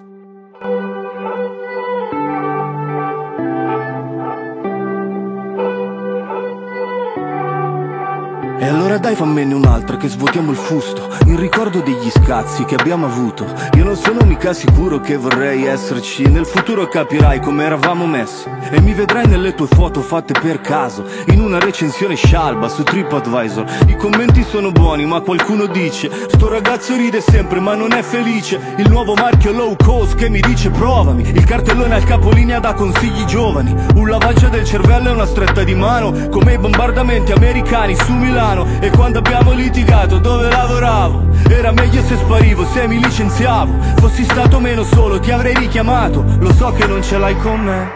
E 8.57 8.65
allora 8.67 8.97
dai 8.97 9.15
fammene 9.15 9.53
un'altra 9.53 9.97
che 9.97 10.07
svuotiamo 10.07 10.49
il 10.51 10.57
fusto 10.57 11.09
In 11.25 11.37
ricordo 11.37 11.81
degli 11.81 12.09
scazzi 12.09 12.63
che 12.63 12.75
abbiamo 12.75 13.05
avuto. 13.05 13.45
Io 13.75 13.83
non 13.83 13.97
sono 13.97 14.23
mica 14.23 14.53
sicuro 14.53 15.01
che 15.01 15.17
vorrei 15.17 15.65
esserci. 15.65 16.23
Nel 16.29 16.45
futuro 16.45 16.87
capirai 16.87 17.41
come 17.41 17.65
eravamo 17.65 18.05
messi. 18.05 18.47
E 18.71 18.79
mi 18.79 18.93
vedrai 18.93 19.27
nelle 19.27 19.53
tue 19.53 19.67
foto 19.67 20.01
fatte 20.01 20.33
per 20.39 20.59
caso 20.59 21.05
In 21.27 21.39
una 21.39 21.59
recensione 21.59 22.15
scialba 22.15 22.69
su 22.69 22.83
TripAdvisor. 22.83 23.65
I 23.87 23.97
commenti 23.97 24.43
sono 24.43 24.71
buoni 24.71 25.05
ma 25.05 25.19
qualcuno 25.19 25.65
dice 25.65 26.09
Sto 26.29 26.47
ragazzo 26.47 26.95
ride 26.95 27.19
sempre 27.19 27.59
ma 27.59 27.75
non 27.75 27.91
è 27.91 28.01
felice. 28.01 28.75
Il 28.77 28.89
nuovo 28.89 29.15
marchio 29.15 29.51
low 29.51 29.75
cost 29.75 30.15
che 30.15 30.29
mi 30.29 30.39
dice 30.39 30.69
provami. 30.69 31.27
Il 31.27 31.43
cartellone 31.43 31.95
al 31.95 32.05
capolinea 32.05 32.59
da 32.59 32.73
consigli 32.73 33.25
giovani. 33.25 33.75
Un 33.95 34.07
lavaggio 34.07 34.47
del 34.47 34.63
cervello 34.63 35.09
e 35.09 35.13
una 35.13 35.25
stretta 35.25 35.63
di 35.63 35.75
mano 35.75 36.29
Come 36.29 36.53
i 36.53 36.57
bombardamenti 36.57 37.33
americani 37.33 37.95
su 37.95 38.13
Milano 38.13 38.44
E 38.45 38.91
quando 38.91 39.17
abbiamo 39.17 39.53
litigato 39.53 40.19
dove 40.19 40.47
lavoravo? 40.49 41.23
Era 41.49 41.71
meglio 41.71 42.03
se 42.03 42.15
sparivo, 42.15 42.63
se 42.67 42.87
mi 42.87 43.01
licenziavo 43.01 43.73
Fossi 43.97 44.23
stato 44.23 44.59
meno 44.59 44.83
solo 44.83 45.19
ti 45.19 45.31
avrei 45.31 45.55
richiamato 45.55 46.23
Lo 46.39 46.53
so 46.53 46.71
che 46.73 46.85
non 46.85 47.01
ce 47.01 47.17
l'hai 47.17 47.35
con 47.37 47.59
me 47.61 47.91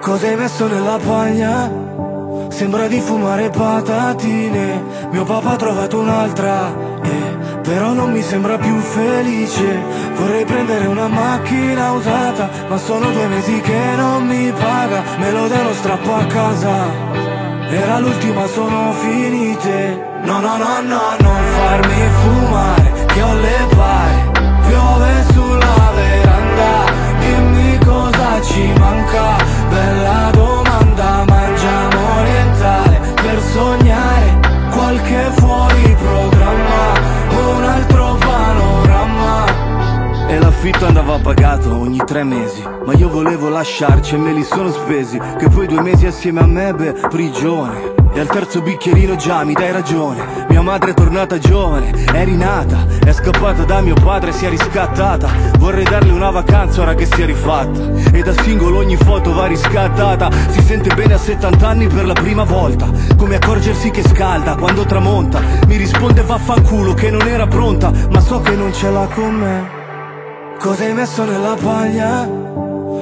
Cosa 0.00 0.26
hai 0.26 0.36
messo 0.36 0.66
nella 0.66 0.98
paglia? 1.04 1.70
Sembra 2.48 2.88
di 2.88 2.98
fumare 3.00 3.50
patatine 3.50 4.84
Mio 5.10 5.24
papà 5.24 5.50
ha 5.50 5.56
trovato 5.56 5.98
un'altra 5.98 6.74
eh, 7.02 7.58
Però 7.60 7.92
non 7.92 8.10
mi 8.10 8.22
sembra 8.22 8.56
più 8.56 8.78
felice. 8.78 9.80
Vorrei 10.16 10.46
prendere 10.46 10.86
una 10.86 11.08
macchina 11.08 11.92
usata 11.92 12.48
Ma 12.68 12.78
sono 12.78 13.10
due 13.10 13.26
mesi 13.26 13.60
che 13.60 13.80
non 13.96 14.26
mi 14.26 14.50
paga. 14.50 15.02
Me 15.18 15.30
lo 15.30 15.46
devo 15.46 15.74
strappo 15.74 16.14
a 16.14 16.24
casa 16.24 17.41
era 17.74 17.98
l'ultima, 17.98 18.46
sono 18.46 18.92
finite. 18.92 20.10
No, 20.24 20.40
no, 20.40 20.56
no, 20.56 20.80
no, 20.82 21.16
non 21.18 21.42
farmi 21.56 22.08
fumare 22.20 22.92
Che 23.06 23.22
ho 23.22 23.34
le 23.34 23.66
pare. 23.74 24.30
Piove 24.68 25.24
sulla 25.32 25.92
veranda 25.94 26.84
Dimmi 27.18 27.78
cosa 27.84 28.40
ci 28.42 28.72
manca. 28.78 29.36
Bella 29.68 30.30
domanda 30.30 30.41
l'affitto 40.62 40.86
andava 40.86 41.18
pagato 41.18 41.76
ogni 41.76 42.00
tre 42.06 42.22
mesi 42.22 42.62
Ma 42.62 42.92
io 42.92 43.08
volevo 43.08 43.48
lasciarci 43.48 44.14
e 44.14 44.18
me 44.18 44.32
li 44.32 44.44
sono 44.44 44.70
spesi 44.70 45.18
Che 45.18 45.48
poi 45.48 45.66
due 45.66 45.82
mesi 45.82 46.06
assieme 46.06 46.38
a 46.38 46.46
me, 46.46 46.72
beh, 46.72 47.08
prigione. 47.10 47.94
E 48.14 48.20
al 48.20 48.28
terzo 48.28 48.60
bicchierino 48.60 49.16
già 49.16 49.42
mi 49.42 49.54
dai 49.54 49.72
ragione 49.72 50.46
Mia 50.50 50.60
madre 50.60 50.90
è 50.90 50.94
tornata 50.94 51.38
giovane, 51.38 51.90
è 51.90 52.24
rinata 52.24 52.86
È 53.04 53.12
scappata 53.12 53.64
da 53.64 53.80
mio 53.80 53.94
padre, 53.94 54.30
si 54.30 54.46
è 54.46 54.50
riscattata. 54.50 55.28
Vorrei 55.58 55.82
darle 55.82 56.12
una 56.12 56.30
vacanza 56.30 56.82
ora 56.82 56.94
che 56.94 57.06
si 57.06 57.22
è 57.22 57.26
rifatta 57.26 57.80
E 58.12 58.22
da 58.22 58.32
singolo 58.42 58.78
ogni 58.78 58.96
foto 58.96 59.34
va 59.34 59.46
riscattata. 59.46 60.30
Si 60.50 60.62
sente 60.62 60.94
bene 60.94 61.14
a 61.14 61.18
70 61.18 61.66
anni 61.66 61.88
per 61.88 62.06
la 62.06 62.14
prima 62.14 62.44
volta 62.44 62.88
Come 63.16 63.34
accorgersi 63.34 63.90
che 63.90 64.06
scalda 64.06 64.54
quando 64.54 64.84
tramonta. 64.84 65.40
Mi 65.66 65.74
risponde 65.74 66.22
vaffanculo 66.22 66.94
che 66.94 67.10
non 67.10 67.26
era 67.26 67.48
pronta 67.48 67.90
Ma 68.10 68.20
so 68.20 68.40
che 68.42 68.54
non 68.54 68.72
ce 68.72 68.90
l'ha 68.90 69.08
con 69.12 69.34
me 69.34 69.81
Cosa 70.62 70.84
hai 70.84 70.94
messo 70.94 71.24
nella 71.24 71.56
paglia? 71.60 72.24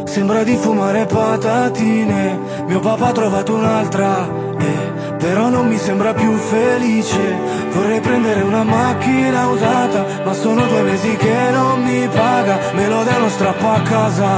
Sembra 0.06 0.42
di 0.44 0.56
fumare 0.56 1.04
patatine. 1.04 2.38
Mio 2.66 2.80
papà 2.80 3.08
ha 3.08 3.12
trovato 3.12 3.52
un'altra 3.52 4.26
eh, 4.58 5.14
Però 5.18 5.50
non 5.50 5.66
mi 5.68 5.76
sembra 5.76 6.14
più 6.14 6.34
felice. 6.36 7.36
Vorrei 7.72 8.00
prendere 8.00 8.40
una 8.40 8.64
macchina 8.64 9.46
usata 9.48 10.06
Ma 10.24 10.32
sono 10.32 10.64
due 10.68 10.80
mesi 10.84 11.14
che 11.16 11.50
non 11.52 11.82
mi 11.82 12.08
paga. 12.08 12.58
Me 12.72 12.88
lo 12.88 13.02
devo 13.02 13.28
strappo 13.28 13.68
a 13.68 13.80
casa. 13.82 14.28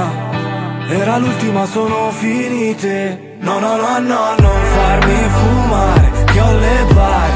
Era 0.89 1.17
l'ultima, 1.17 1.65
sono 1.65 2.11
finite. 2.11 3.37
No, 3.39 3.57
no, 3.57 3.77
no, 3.77 3.99
no, 3.99 4.35
non 4.37 4.63
farmi 4.75 5.15
fumare 5.29 6.11
Che 6.25 6.41
ho 6.41 6.51
le 6.51 6.93
pare 6.93 7.32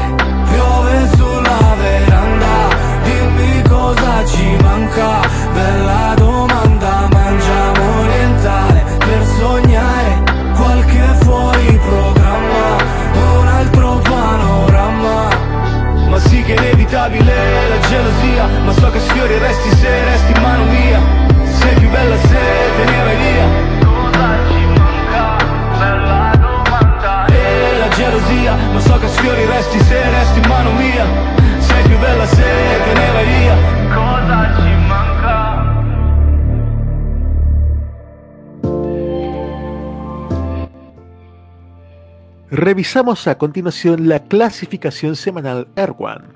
Revisamos 42.68 43.26
a 43.26 43.38
continuación 43.38 44.10
la 44.10 44.22
clasificación 44.24 45.16
semanal 45.16 45.68
Erwan. 45.74 46.34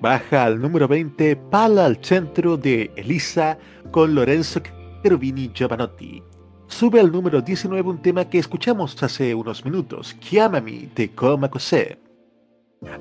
Baja 0.00 0.44
al 0.44 0.60
número 0.60 0.86
20 0.86 1.34
Pala 1.34 1.86
al 1.86 1.98
centro 2.00 2.56
de 2.56 2.92
Elisa 2.94 3.58
con 3.90 4.14
Lorenzo 4.14 4.60
Cherubini 5.02 5.50
Giovanotti. 5.52 6.22
Sube 6.68 7.00
al 7.00 7.10
número 7.10 7.40
19 7.40 7.90
un 7.90 8.00
tema 8.00 8.24
que 8.24 8.38
escuchamos 8.38 9.02
hace 9.02 9.34
unos 9.34 9.64
minutos, 9.64 10.16
Chiamami 10.20 10.90
de 10.94 11.10
Coma 11.10 11.50
Cosé. 11.50 11.98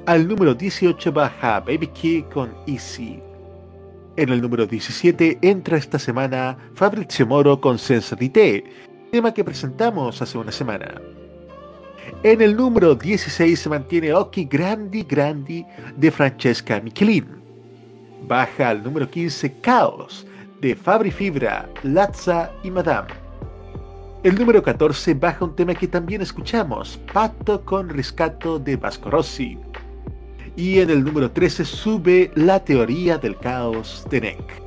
Al 0.08 0.28
número 0.28 0.56
18 0.56 1.12
baja 1.12 1.60
Baby 1.60 1.90
Key 1.90 2.24
con 2.34 2.56
Easy. 2.66 3.22
En 4.16 4.30
el 4.30 4.42
número 4.42 4.66
17 4.66 5.38
entra 5.44 5.78
esta 5.78 6.00
semana 6.00 6.58
Fabrizio 6.74 7.28
Moro 7.28 7.62
con 7.62 7.78
Sensatité, 7.78 8.64
tema 9.12 9.32
que 9.32 9.44
presentamos 9.44 10.20
hace 10.24 10.40
una 10.40 10.52
semana. 10.52 11.00
En 12.24 12.42
el 12.42 12.56
número 12.56 12.96
16 12.96 13.60
se 13.60 13.70
mantiene 13.70 14.14
Occhi 14.14 14.46
Grandi 14.46 15.04
Grandi 15.04 15.66
de 15.96 16.12
Francesca 16.12 16.82
Michelin. 16.82 17.28
Baja 18.28 18.70
al 18.70 18.84
número 18.84 19.10
15 19.10 19.60
Caos 19.62 20.26
de 20.62 20.76
Fabri 20.76 21.12
Fibra, 21.12 21.70
Lazza 21.84 22.52
y 22.64 22.72
Madame. 22.72 23.10
El 24.24 24.36
número 24.36 24.64
14 24.64 25.14
baja 25.14 25.46
un 25.46 25.56
tema 25.56 25.76
que 25.76 25.88
también 25.88 26.22
escuchamos, 26.22 27.00
Pacto 27.14 27.64
con 27.64 27.88
Riscato 27.88 28.58
de 28.58 28.76
Vasco 28.76 29.12
Rossi. 29.12 29.58
Y 30.56 30.80
en 30.80 30.90
el 30.90 31.04
número 31.04 31.30
13 31.30 31.64
sube 31.64 32.32
La 32.36 32.64
Teoría 32.64 33.18
del 33.20 33.38
Caos 33.38 34.06
de 34.10 34.22
Neck. 34.22 34.67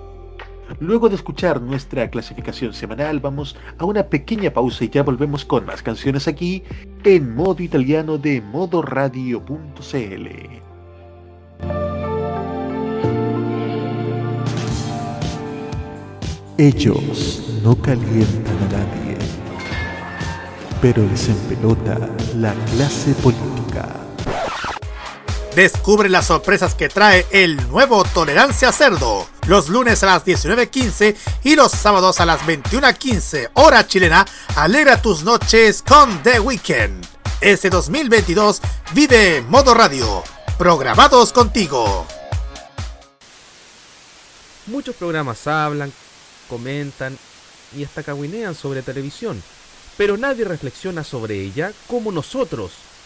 Luego 0.78 1.09
de 1.09 1.16
escuchar 1.16 1.61
nuestra 1.61 2.09
clasificación 2.11 2.72
semanal, 2.72 3.20
vamos 3.20 3.56
a 3.78 3.85
una 3.85 4.04
pequeña 4.04 4.50
pausa 4.50 4.85
y 4.85 4.88
ya 4.88 5.02
volvemos 5.02 5.44
con 5.44 5.66
más 5.66 5.83
canciones 5.83 6.28
aquí 6.28 6.62
en 7.04 7.35
modo 7.35 7.62
italiano 7.62 8.18
de 8.18 8.40
modoradio.cl. 8.40 10.28
Ellos 16.59 17.61
no 17.64 17.74
calientan 17.74 18.59
a 18.59 18.72
nadie, 18.72 19.16
pero 20.83 21.02
les 21.06 21.28
empelota 21.28 21.98
la 22.37 22.52
clase 22.74 23.14
política. 23.22 24.09
Descubre 25.54 26.08
las 26.08 26.28
sorpresas 26.28 26.76
que 26.76 26.88
trae 26.88 27.26
el 27.32 27.56
nuevo 27.68 28.04
Tolerancia 28.04 28.70
Cerdo. 28.70 29.26
Los 29.48 29.68
lunes 29.68 30.00
a 30.04 30.06
las 30.06 30.24
19.15 30.24 31.16
y 31.42 31.56
los 31.56 31.72
sábados 31.72 32.20
a 32.20 32.26
las 32.26 32.42
21.15 32.42 33.50
hora 33.54 33.84
chilena. 33.84 34.24
Alegra 34.54 35.02
tus 35.02 35.24
noches 35.24 35.82
con 35.82 36.22
The 36.22 36.38
Weekend. 36.38 37.04
Este 37.40 37.68
2022 37.68 38.62
vive 38.94 39.42
Modo 39.42 39.74
Radio. 39.74 40.22
Programados 40.56 41.32
contigo. 41.32 42.06
Muchos 44.66 44.94
programas 44.94 45.48
hablan, 45.48 45.92
comentan 46.48 47.18
y 47.76 47.82
hasta 47.82 48.04
caguinean 48.04 48.54
sobre 48.54 48.82
televisión, 48.82 49.42
pero 49.96 50.16
nadie 50.16 50.44
reflexiona 50.44 51.02
sobre 51.02 51.40
ella 51.40 51.72
como 51.88 52.12
nosotros. 52.12 52.70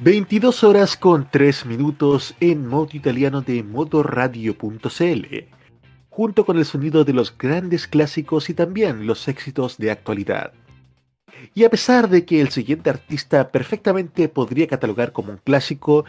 22 0.00 0.62
horas 0.62 0.96
con 0.96 1.28
3 1.28 1.66
minutos 1.66 2.36
en 2.38 2.68
modo 2.68 2.90
italiano 2.92 3.40
de 3.40 3.64
modoradio.cl, 3.64 5.26
junto 6.08 6.46
con 6.46 6.56
el 6.56 6.64
sonido 6.64 7.04
de 7.04 7.12
los 7.12 7.36
grandes 7.36 7.88
clásicos 7.88 8.48
y 8.48 8.54
también 8.54 9.08
los 9.08 9.26
éxitos 9.26 9.76
de 9.76 9.90
actualidad. 9.90 10.52
Y 11.52 11.64
a 11.64 11.70
pesar 11.70 12.08
de 12.08 12.24
que 12.24 12.40
el 12.40 12.50
siguiente 12.50 12.90
artista 12.90 13.50
perfectamente 13.50 14.28
podría 14.28 14.68
catalogar 14.68 15.10
como 15.10 15.32
un 15.32 15.38
clásico, 15.38 16.04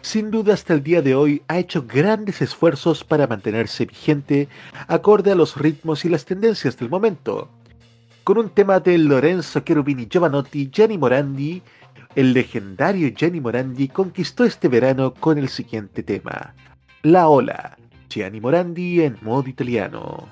sin 0.00 0.30
duda 0.30 0.54
hasta 0.54 0.72
el 0.72 0.82
día 0.82 1.02
de 1.02 1.14
hoy 1.14 1.42
ha 1.46 1.58
hecho 1.58 1.84
grandes 1.86 2.40
esfuerzos 2.40 3.04
para 3.04 3.26
mantenerse 3.26 3.84
vigente 3.84 4.48
acorde 4.88 5.32
a 5.32 5.34
los 5.34 5.58
ritmos 5.58 6.06
y 6.06 6.08
las 6.08 6.24
tendencias 6.24 6.78
del 6.78 6.88
momento. 6.88 7.50
Con 8.24 8.38
un 8.38 8.48
tema 8.48 8.80
de 8.80 8.96
Lorenzo 8.96 9.60
Cherubini 9.60 10.06
Giovanotti, 10.06 10.70
Gianni 10.70 10.96
Morandi, 10.96 11.62
el 12.14 12.32
legendario 12.32 13.08
Gianni 13.08 13.40
Morandi 13.40 13.88
conquistó 13.88 14.44
este 14.44 14.68
verano 14.68 15.14
con 15.14 15.38
el 15.38 15.48
siguiente 15.48 16.02
tema, 16.02 16.54
La 17.02 17.28
Ola, 17.28 17.76
Gianni 18.08 18.40
Morandi 18.40 19.02
en 19.02 19.18
modo 19.22 19.48
italiano. 19.48 20.28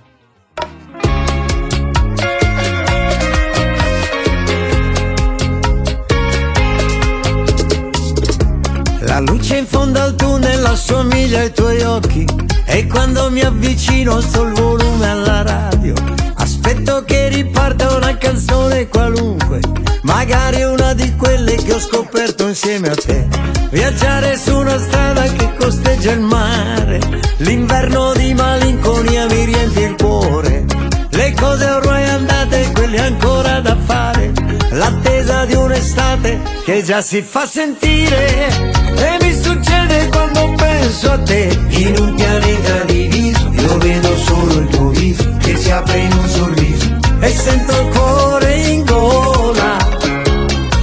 La 9.01 9.21
luce 9.21 9.59
in 9.59 9.67
fondo 9.67 10.01
al 10.01 10.15
tunnel 10.15 10.65
assomiglia 10.65 11.41
ai 11.41 11.53
tuoi 11.53 11.83
occhi 11.83 12.25
e 12.67 12.87
quando 12.87 13.31
mi 13.31 13.41
avvicino 13.41 14.21
sto 14.21 14.45
il 14.45 14.55
volume 14.55 15.07
alla 15.07 15.43
radio. 15.43 16.22
Aspetto 16.65 17.03
che 17.03 17.29
riparta 17.29 17.97
una 17.97 18.17
canzone 18.17 18.87
qualunque 18.87 19.59
Magari 20.03 20.63
una 20.63 20.95
di 20.95 21.13
quelle 21.17 21.57
che 21.57 21.73
ho 21.73 21.81
scoperto 21.81 22.47
insieme 22.47 22.89
a 22.89 22.95
te. 22.95 23.27
Viaggiare 23.71 24.39
su 24.39 24.57
una 24.57 24.79
strada 24.79 25.23
che 25.23 25.55
costeggia 25.59 26.13
il 26.13 26.21
mare 26.21 27.01
L'inverno 27.39 28.13
di 28.13 28.33
malinconia 28.33 29.27
mi 29.27 29.45
riempie 29.45 29.87
il 29.87 29.97
cuore. 29.97 30.65
Le 31.11 31.35
cose 31.35 31.65
ormai 31.65 32.09
andate, 32.09 32.71
quelle 32.73 33.01
ancora 33.01 33.59
da 33.59 33.77
fare 33.85 34.33
L'attesa 34.71 35.45
di 35.45 35.55
un'estate 35.55 36.41
che 36.65 36.83
già 36.85 37.03
si 37.03 37.23
fa 37.23 37.45
sentire. 37.45 38.47
E 38.95 39.17
mi 39.21 39.35
succede 39.35 40.09
quando 40.11 40.53
penso 40.57 41.11
a 41.11 41.19
te 41.19 41.59
In 41.71 41.97
un 41.99 42.15
pianeta 42.15 42.85
diviso 42.85 43.51
Io 43.51 43.79
vedo 43.79 44.17
solo 44.17 44.59
il 44.61 44.67
tuo 44.69 44.89
viso 44.91 45.32
si 45.63 45.71
apre 45.71 45.99
in 45.99 46.13
un 46.13 46.29
sorriso 46.29 46.99
E 47.21 47.29
sento 47.29 47.73
il 47.81 47.89
cuore 47.97 48.55
in 48.55 48.85
gola. 48.85 49.77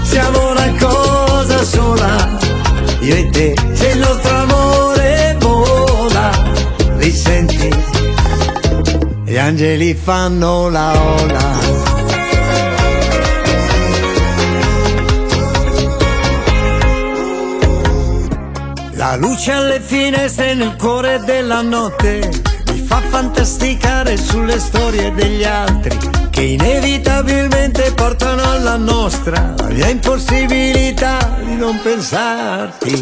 Siamo 0.04 0.52
una 0.52 0.74
cosa 0.80 1.64
sola, 1.64 2.38
io 3.02 3.16
e 3.16 3.30
te, 3.30 3.54
se 3.74 3.88
il 3.90 4.00
nostro 4.00 4.36
amore 4.36 5.36
vola, 5.40 6.32
li 6.98 7.12
senti, 7.12 7.70
gli 9.26 9.38
angeli 9.38 9.94
fanno 9.94 10.70
la 10.70 10.94
ola. 10.98 11.58
La 18.94 19.16
luce 19.18 19.52
alle 19.52 19.82
finestre 19.82 20.54
nel 20.54 20.76
cuore 20.78 21.20
della 21.26 21.62
notte 21.62 22.49
fa 22.90 23.02
fantasticare 23.08 24.18
sulle 24.18 24.58
storie 24.58 25.14
degli 25.14 25.44
altri 25.44 25.96
che 26.32 26.42
inevitabilmente 26.42 27.92
portano 27.94 28.42
alla 28.42 28.78
nostra 28.78 29.54
la 29.78 29.88
impossibilità 29.90 31.38
di 31.40 31.56
non 31.56 31.80
pensarti. 31.84 33.00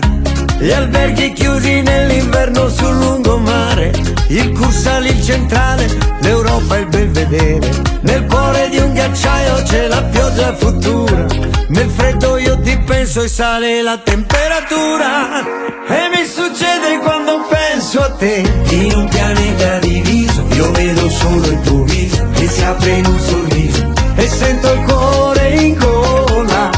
Gli 0.59 0.71
alberghi 0.71 1.31
chiusi 1.31 1.81
nell'inverno 1.81 2.67
sul 2.67 2.97
lungomare, 2.97 3.93
il 4.27 4.51
Cursale, 4.51 5.09
il 5.09 5.23
centrale, 5.23 5.87
l'Europa 6.19 6.75
e 6.75 6.79
il 6.81 6.87
Belvedere. 6.87 7.71
Nel 8.01 8.25
cuore 8.25 8.67
di 8.67 8.79
un 8.79 8.91
ghiacciaio 8.91 9.63
c'è 9.63 9.87
la 9.87 10.03
pioggia 10.03 10.53
futura, 10.53 11.25
nel 11.69 11.89
freddo 11.89 12.37
io 12.37 12.59
ti 12.59 12.77
penso 12.79 13.21
e 13.21 13.29
sale 13.29 13.81
la 13.81 13.97
temperatura. 13.99 15.45
E 15.87 16.09
mi 16.13 16.25
succede 16.25 16.97
quando 17.01 17.45
penso 17.47 17.56
a 18.01 18.09
te, 18.11 18.43
in 18.69 18.93
un 18.93 19.07
pianeta 19.07 19.79
diviso, 19.79 20.43
io 20.53 20.71
vedo 20.71 21.09
solo 21.09 21.47
il 21.47 21.59
tuo 21.61 21.83
viso 21.83 22.27
che 22.33 22.47
si 22.47 22.63
apre 22.63 22.91
in 22.91 23.05
un 23.05 23.19
sorriso 23.19 23.93
e 24.15 24.27
sento 24.27 24.71
il 24.71 24.83
cuore 24.83 25.49
in 25.55 25.77
gola. 25.77 26.69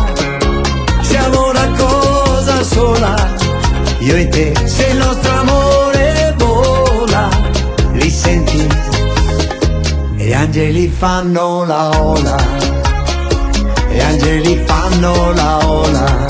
Siamo 1.01 1.49
una 1.49 1.69
cosa 1.77 2.63
sola, 2.63 3.35
io 3.99 4.15
e 4.15 4.27
te, 4.29 4.53
se 4.65 4.85
il 4.87 4.97
nostro 4.97 5.31
amore 5.31 6.33
vola, 6.37 7.29
li 7.93 8.09
senti? 8.09 8.67
E 10.17 10.25
gli 10.25 10.33
angeli 10.33 10.87
fanno 10.87 11.65
la 11.65 11.89
ola, 11.99 12.37
e 13.89 13.95
gli 13.95 13.99
angeli 13.99 14.61
fanno 14.65 15.31
la 15.33 15.67
ola. 15.67 16.27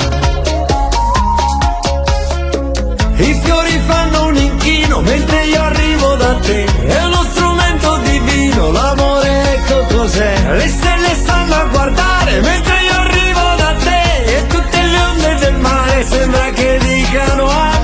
Mentre 5.02 5.46
io 5.46 5.62
arrivo 5.62 6.16
da 6.16 6.36
te, 6.36 6.66
è 6.66 7.06
uno 7.06 7.24
strumento 7.32 7.98
divino, 7.98 8.72
l'amore 8.72 9.54
ecco 9.54 9.96
cos'è. 9.96 10.56
Le 10.56 10.68
stelle 10.68 11.16
stanno 11.16 11.56
a 11.56 11.64
guardare 11.66 12.40
mentre 12.42 12.74
io 12.84 12.94
arrivo 12.94 13.56
da 13.58 13.76
te 13.84 14.38
e 14.38 14.48
tutte 14.48 14.82
le 14.82 15.00
onde 15.00 15.36
del 15.36 15.56
mare 15.56 16.06
sembra 16.06 16.50
che 16.52 16.80
dicano 16.80 17.50
amore. 17.50 17.79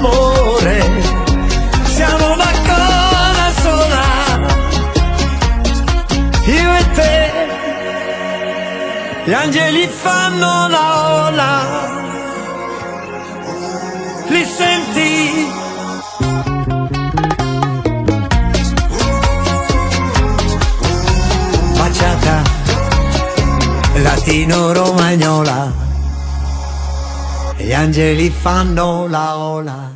Fanno 28.32 29.08
la 29.08 29.38
ola. 29.38 29.92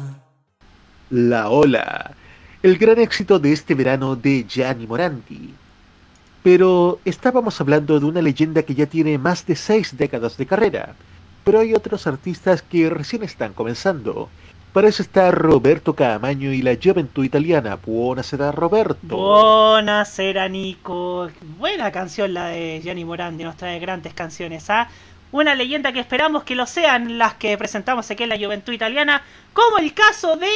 La 1.10 1.49
Ola, 1.49 2.12
el 2.63 2.78
gran 2.78 2.99
éxito 2.99 3.38
de 3.38 3.52
este 3.52 3.75
verano 3.75 4.15
de 4.15 4.45
Gianni 4.47 4.88
Morandi. 4.88 5.54
Pero 6.41 6.99
estábamos 7.04 7.60
hablando 7.60 7.99
de 7.99 8.06
una 8.06 8.21
leyenda 8.21 8.63
que 8.63 8.75
ya 8.75 8.86
tiene 8.86 9.17
más 9.17 9.45
de 9.45 9.58
seis 9.58 9.97
décadas 9.97 10.38
de 10.38 10.45
carrera, 10.45 10.95
pero 11.43 11.60
hay 11.60 11.73
otros 11.73 12.08
artistas 12.08 12.62
que 12.62 12.89
recién 12.89 13.23
están 13.23 13.52
comenzando. 13.52 14.30
Para 14.73 14.88
eso 14.88 15.01
está 15.01 15.32
Roberto 15.32 15.95
Caamaño 15.95 16.53
y 16.53 16.62
la 16.62 16.77
Juventud 16.82 17.23
Italiana. 17.23 17.75
Buonasera 17.84 18.51
Roberto. 18.51 18.97
Buonasera 19.17 20.47
Nico. 20.47 21.29
Buena 21.58 21.91
canción 21.91 22.34
la 22.36 22.47
de 22.47 22.79
Gianni 22.84 23.03
Morandi, 23.03 23.43
nos 23.43 23.58
trae 23.58 23.79
grandes 23.79 24.13
canciones, 24.13 24.69
¿ah? 24.69 24.88
Una 25.32 25.55
leyenda 25.55 25.91
que 25.91 25.99
esperamos 25.99 26.43
que 26.43 26.55
lo 26.55 26.65
sean 26.65 27.17
las 27.17 27.34
que 27.36 27.58
presentamos 27.58 28.10
aquí 28.10 28.23
en 28.23 28.29
la 28.29 28.38
Juventud 28.38 28.73
Italiana, 28.73 29.21
como 29.53 29.77
el 29.79 29.93
caso 29.93 30.38
de 30.38 30.49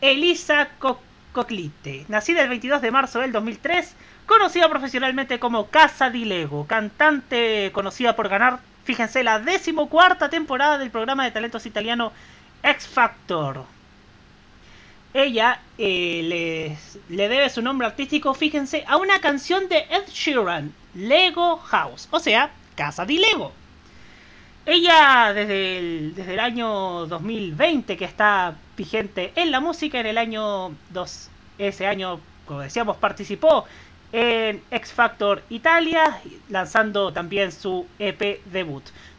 Elisa 0.00 0.68
Co- 0.78 1.00
Coclite, 1.32 2.04
nacida 2.08 2.42
el 2.42 2.48
22 2.48 2.80
de 2.82 2.90
marzo 2.90 3.20
del 3.20 3.32
2003, 3.32 3.94
conocida 4.26 4.68
profesionalmente 4.68 5.38
como 5.38 5.66
Casa 5.66 6.08
di 6.10 6.24
Lego, 6.24 6.66
cantante 6.66 7.70
conocida 7.72 8.16
por 8.16 8.28
ganar, 8.28 8.60
fíjense, 8.84 9.22
la 9.22 9.38
decimocuarta 9.38 10.28
temporada 10.30 10.78
del 10.78 10.90
programa 10.90 11.24
de 11.24 11.30
talentos 11.30 11.66
italiano 11.66 12.12
X 12.62 12.88
Factor. 12.88 13.64
Ella 15.12 15.60
eh, 15.76 16.76
le 17.08 17.28
debe 17.28 17.50
su 17.50 17.62
nombre 17.62 17.86
artístico, 17.86 18.32
fíjense, 18.34 18.84
a 18.86 18.96
una 18.96 19.20
canción 19.20 19.68
de 19.68 19.78
Ed 19.78 20.08
Sheeran, 20.08 20.72
Lego 20.94 21.56
House, 21.56 22.08
o 22.10 22.20
sea, 22.20 22.50
Casa 22.76 23.04
di 23.04 23.18
Lego. 23.18 23.52
Ella 24.66 25.32
desde 25.32 25.78
el, 25.78 26.14
desde 26.14 26.34
el 26.34 26.40
año 26.40 27.06
2020 27.06 27.96
que 27.96 28.04
está 28.04 28.54
vigente 28.76 29.32
en 29.34 29.50
la 29.50 29.60
música, 29.60 29.98
en 29.98 30.06
el 30.06 30.18
año 30.18 30.74
2, 30.90 31.30
ese 31.58 31.86
año, 31.86 32.20
como 32.46 32.60
decíamos, 32.60 32.96
participó 32.98 33.64
en 34.12 34.62
X 34.70 34.92
Factor 34.92 35.42
Italia, 35.50 36.20
lanzando 36.48 37.12
también 37.12 37.52
su 37.52 37.86
EP 37.98 38.44
debut. 38.46 38.84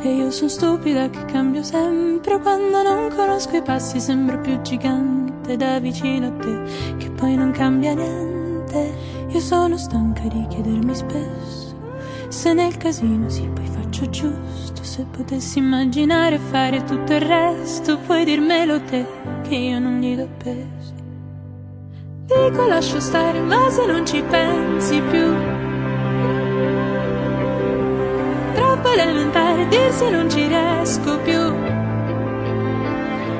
E 0.00 0.14
io 0.14 0.30
sono 0.30 0.48
stupida 0.48 1.08
che 1.10 1.24
cambio 1.24 1.62
sempre 1.62 2.38
Quando 2.40 2.82
non 2.82 3.10
conosco 3.14 3.56
i 3.56 3.62
passi 3.62 4.00
sembro 4.00 4.40
più 4.40 4.60
gigante 4.62 5.56
Da 5.56 5.78
vicino 5.78 6.26
a 6.26 6.32
te 6.32 6.96
Che 6.96 7.10
poi 7.10 7.36
non 7.36 7.50
cambia 7.50 7.94
niente 7.94 8.94
Io 9.28 9.40
sono 9.40 9.76
stanca 9.76 10.22
di 10.28 10.46
chiedermi 10.48 10.94
spesso 10.94 11.74
se 12.34 12.52
nel 12.52 12.76
casino 12.76 13.28
sì, 13.28 13.42
poi 13.42 13.64
faccio 13.66 14.10
giusto. 14.10 14.82
Se 14.82 15.06
potessi 15.08 15.58
immaginare 15.58 16.38
fare 16.38 16.82
tutto 16.82 17.12
il 17.12 17.20
resto, 17.20 17.96
puoi 17.98 18.24
dirmelo 18.24 18.82
te, 18.82 19.06
che 19.42 19.54
io 19.54 19.78
non 19.78 20.00
gli 20.00 20.16
do 20.16 20.28
peso. 20.38 20.92
Dico 22.26 22.66
lascio 22.66 22.98
stare, 22.98 23.40
ma 23.40 23.70
se 23.70 23.86
non 23.86 24.04
ci 24.04 24.20
pensi 24.22 25.00
più. 25.00 25.53
Troppo 28.84 29.00
elementare 29.00 29.66
dirsi 29.68 30.10
non 30.10 30.30
ci 30.30 30.46
riesco 30.46 31.18
più. 31.20 31.40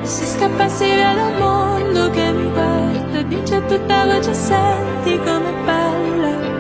E 0.01 0.07
se 0.07 0.24
scappassi 0.24 0.86
via 0.86 1.12
dal 1.12 1.38
mondo 1.38 2.09
che 2.09 2.32
mi 2.32 2.51
guarda, 2.51 3.22
dice 3.22 3.62
tutta 3.66 4.07
voce, 4.07 4.32
senti 4.32 5.18
com'è 5.18 5.53
bella. 5.66 6.53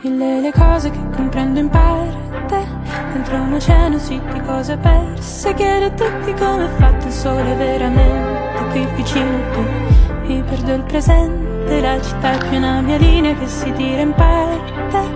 Mille 0.00 0.40
le 0.40 0.52
cose 0.52 0.90
che 0.90 0.98
comprendo 1.14 1.58
in 1.60 1.68
parte 1.68 2.66
Dentro 3.12 3.36
un 3.36 3.52
oceano 3.52 3.98
sì 3.98 4.20
di 4.32 4.40
cose 4.42 4.76
perse 4.76 5.52
Chiedo 5.54 5.86
a 5.86 5.90
tutti 5.90 6.32
come 6.34 6.66
è 6.66 6.68
fatto 6.78 7.06
il 7.06 7.12
sole 7.12 7.54
veramente 7.56 8.64
Qui 8.70 8.86
vicino 8.94 9.28
a 9.28 9.50
te 9.52 10.26
Mi 10.26 10.42
perdo 10.44 10.72
il 10.74 10.82
presente 10.84 11.47
La 11.68 12.00
città 12.02 12.32
è 12.32 12.48
più 12.48 12.56
una 12.56 12.80
mia 12.80 12.96
linea 12.96 13.34
che 13.34 13.46
si 13.46 13.70
tira 13.72 14.00
in 14.00 14.12
parte 14.12 15.08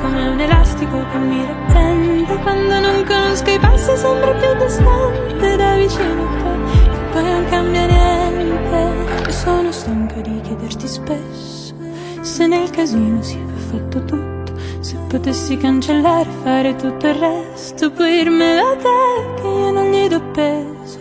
Come 0.00 0.28
un 0.28 0.40
elastico 0.40 1.04
che 1.10 1.18
mi 1.18 1.46
riprende. 1.46 2.34
Quando 2.40 2.80
non 2.80 3.04
conosco 3.04 3.50
i 3.50 3.58
passi 3.58 3.96
sembra 3.96 4.32
più 4.32 4.54
distante 4.56 5.56
Da 5.56 5.76
vicino 5.76 6.22
a 6.22 6.42
te 6.42 6.90
Che 6.90 6.98
poi 7.12 7.22
non 7.22 7.44
cambia 7.48 7.86
niente. 7.86 9.28
E 9.28 9.32
sono 9.32 9.70
stanca 9.70 10.20
di 10.20 10.40
chiederti 10.40 10.88
spesso 10.88 11.74
Se 12.22 12.46
nel 12.46 12.68
casino 12.70 13.22
si 13.22 13.36
è 13.36 13.58
fatto 13.70 14.04
tutto. 14.04 14.52
Se 14.80 14.96
potessi 15.08 15.56
cancellare 15.56 16.28
fare 16.42 16.74
tutto 16.74 17.06
il 17.06 17.14
resto 17.14 17.90
Puoi 17.90 18.10
dirmelo 18.10 18.66
a 18.66 18.76
te 18.76 19.40
che 19.40 19.46
io 19.46 19.70
non 19.70 19.90
gli 19.92 20.08
do 20.08 20.20
peso. 20.32 20.98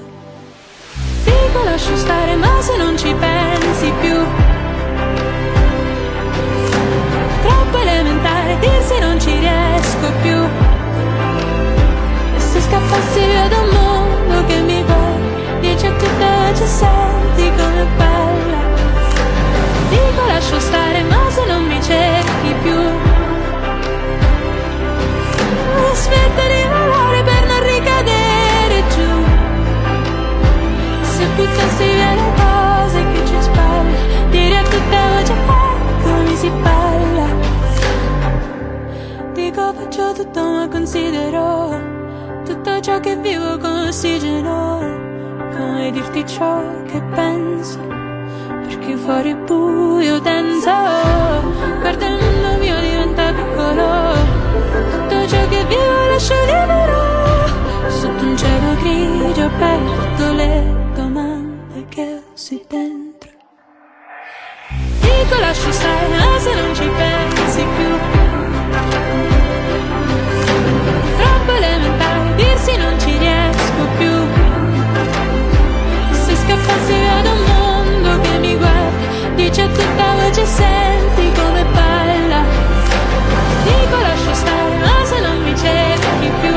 Dico 1.24 1.64
lascio 1.64 1.95
stare 1.95 2.36
ma 2.36 2.62
se 2.62 2.78
non 2.78 2.97
ci 2.97 3.14
pensi 3.16 3.91
più 4.01 4.47
troppo 7.48 7.78
elementare 7.78 8.58
dirsi 8.60 9.00
non 9.00 9.20
ci 9.20 9.32
riesco 9.39 10.08
più. 10.22 10.39
E 12.36 12.39
se 12.39 12.62
scappassi 12.62 13.20
via 13.26 13.48
da 13.48 13.60
un 13.60 13.70
mondo 13.70 14.45
che 14.45 14.60
mi 14.60 14.84
vuoi 14.84 15.18
dice 15.62 15.88
a 15.88 15.91
tutte 15.91 16.56
ci 16.56 16.66
senti 16.66 17.52
come 17.56 17.86
bella. 17.95 18.62
Dico 19.89 20.22
lascio 20.28 20.60
stare, 20.60 21.04
ma 21.04 21.30
se 21.30 21.45
non 21.45 21.66
mi 21.66 21.82
cerchi 21.82 22.54
più, 22.62 22.80
Aspetta 25.91 25.93
smetterei 25.93 26.66
ciò 42.98 43.00
che 43.00 43.16
vivo 43.18 43.58
con 43.58 43.88
ossigeno. 43.88 44.80
Come 45.52 45.91
dirti 45.91 46.26
ciò 46.26 46.62
che 46.86 47.02
penso, 47.14 47.80
perché 48.68 48.95
fuori 48.95 49.32
è 49.32 49.36
buio 49.36 50.20
denso. 50.20 50.72
Guarda 51.80 52.08
il 52.08 52.18
mondo 52.20 52.58
mio 52.60 52.80
diventa 52.80 53.34
piccolo, 53.34 54.14
tutto 54.89 55.28
ciò 55.28 55.48
che 55.48 55.66
vivo 55.66 56.08
lascio 56.10 56.34
libero. 56.45 57.89
Sotto 57.89 58.24
un 58.24 58.38
cielo 58.38 58.76
grigio 58.82 59.43
aperto 59.43 60.34
le 60.34 60.76
dice 79.48 79.62
a 79.62 79.68
tutta 79.70 80.14
voce 80.16 80.45
senti 80.45 81.32
come 81.39 81.64
balla 81.72 82.43
dico 83.64 83.95
lascio 84.02 84.34
stare 84.34 84.76
ma 84.78 85.06
se 85.06 85.20
non 85.22 85.41
mi 85.41 85.56
cerchi 85.56 86.30
più. 86.41 86.56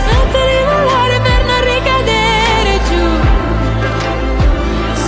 Smetto 0.00 0.40
di 0.50 0.60
volare 0.70 1.20
per 1.20 1.40
non 1.50 1.60
ricadere 1.74 2.80
giù. 2.88 3.04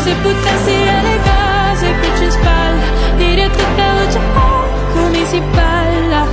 Se 0.02 0.14
buttassi 0.22 0.74
via 0.74 1.00
le 1.08 1.18
cose 1.30 1.94
che 2.00 2.08
ci 2.18 2.30
spalla 2.30 2.88
dire 3.16 3.44
a 3.44 3.48
tutta 3.48 3.92
voce 3.94 4.18
oh, 4.34 4.64
come 4.92 5.24
si 5.24 5.40
balla 5.40 6.26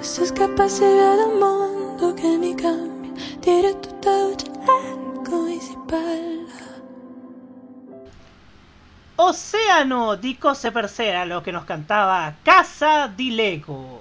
Se 0.00 0.24
scappassi 0.24 0.84
via 0.84 1.14
dal 1.16 1.36
mondo 1.38 1.57
Océano 9.28 10.16
di 10.16 10.36
Cose 10.36 10.72
per 10.72 10.88
Sera, 10.88 11.26
lo 11.26 11.42
que 11.42 11.52
nos 11.52 11.66
cantaba 11.66 12.32
Casa 12.42 13.12
di 13.14 13.30
Lego. 13.32 14.00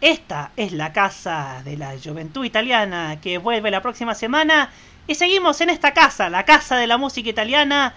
Esta 0.00 0.52
es 0.54 0.70
la 0.70 0.92
casa 0.92 1.60
de 1.64 1.76
la 1.76 1.96
juventud 1.98 2.44
italiana 2.44 3.18
que 3.20 3.38
vuelve 3.38 3.72
la 3.72 3.82
próxima 3.82 4.14
semana 4.14 4.70
y 5.08 5.16
seguimos 5.16 5.60
en 5.60 5.70
esta 5.70 5.92
casa, 5.92 6.30
la 6.30 6.44
casa 6.44 6.76
de 6.76 6.86
la 6.86 6.98
música 6.98 7.28
italiana, 7.28 7.94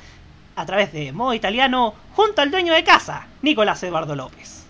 a 0.56 0.66
través 0.66 0.92
de 0.94 1.12
modo 1.12 1.36
italiano, 1.36 1.94
junto 2.16 2.42
al 2.42 2.50
dueño 2.50 2.74
de 2.74 2.84
casa, 2.84 3.28
Nicolás 3.44 3.84
Eduardo 3.84 4.16
López. 4.16 4.66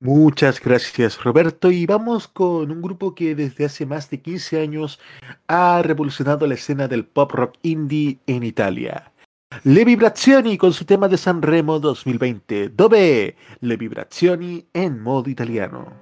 Muchas 0.00 0.60
gracias 0.60 1.22
Roberto 1.22 1.70
y 1.70 1.86
vamos 1.86 2.26
con 2.26 2.72
un 2.72 2.82
grupo 2.82 3.14
que 3.14 3.36
desde 3.36 3.66
hace 3.66 3.86
más 3.86 4.10
de 4.10 4.20
15 4.20 4.60
años 4.60 4.98
ha 5.46 5.80
revolucionado 5.84 6.48
la 6.48 6.54
escena 6.54 6.88
del 6.88 7.04
pop 7.04 7.30
rock 7.30 7.54
indie 7.62 8.18
en 8.26 8.42
Italia. 8.42 9.11
Le 9.60 9.84
Vibrazioni 9.84 10.56
con 10.56 10.72
su 10.72 10.84
tema 10.84 11.06
de 11.08 11.16
Sanremo 11.16 11.78
2020, 11.78 12.74
Dove 12.74 13.34
Le 13.60 13.76
Vibrazioni 13.76 14.66
en 14.72 14.98
modo 14.98 15.28
italiano. 15.28 16.00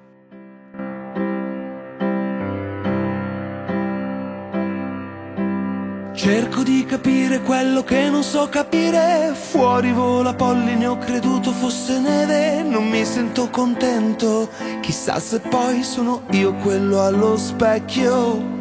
Cerco 6.15 6.63
di 6.63 6.85
capire 6.85 7.41
quello 7.41 7.83
che 7.83 8.09
non 8.09 8.23
so 8.23 8.49
capire. 8.49 9.33
Fuori 9.35 9.91
vola 9.93 10.33
polline, 10.35 10.87
ho 10.87 10.99
creduto 10.99 11.51
fosse 11.51 11.99
neve. 11.99 12.63
Non 12.63 12.89
mi 12.89 13.05
sento 13.05 13.49
contento. 13.51 14.49
Chissà 14.81 15.19
se 15.19 15.41
poi 15.41 15.83
sono 15.83 16.23
io 16.31 16.55
quello 16.55 17.01
allo 17.03 17.37
specchio 17.37 18.60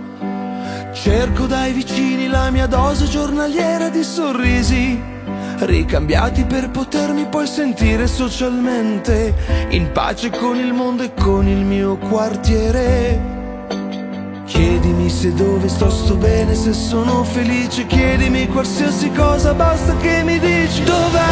Cerco 0.94 1.46
dai 1.46 1.72
vicini 1.72 2.28
la 2.28 2.50
mia 2.50 2.68
dose 2.68 3.06
giornaliera 3.08 3.90
di 3.90 4.04
sorrisi 4.04 5.18
Ricambiati 5.60 6.46
per 6.46 6.70
potermi 6.70 7.26
poi 7.26 7.46
sentire 7.46 8.08
socialmente 8.08 9.36
In 9.70 9.92
pace 9.92 10.30
con 10.30 10.58
il 10.58 10.72
mondo 10.72 11.04
e 11.04 11.14
con 11.14 11.48
il 11.48 11.66
mio 11.66 11.98
quartiere. 11.98 13.38
Chiedimi 14.46 15.10
se 15.10 15.34
dove 15.34 15.68
sto 15.68 15.90
sto 15.90 16.16
bene, 16.16 16.56
se 16.56 16.72
sono 16.74 17.24
felice 17.24 17.86
Chiedimi 17.86 18.48
qualsiasi 18.48 19.12
cosa, 19.12 19.54
basta 19.54 19.96
che 19.98 20.24
mi 20.24 20.40
dici. 20.40 20.82
Dov'è, 20.84 21.26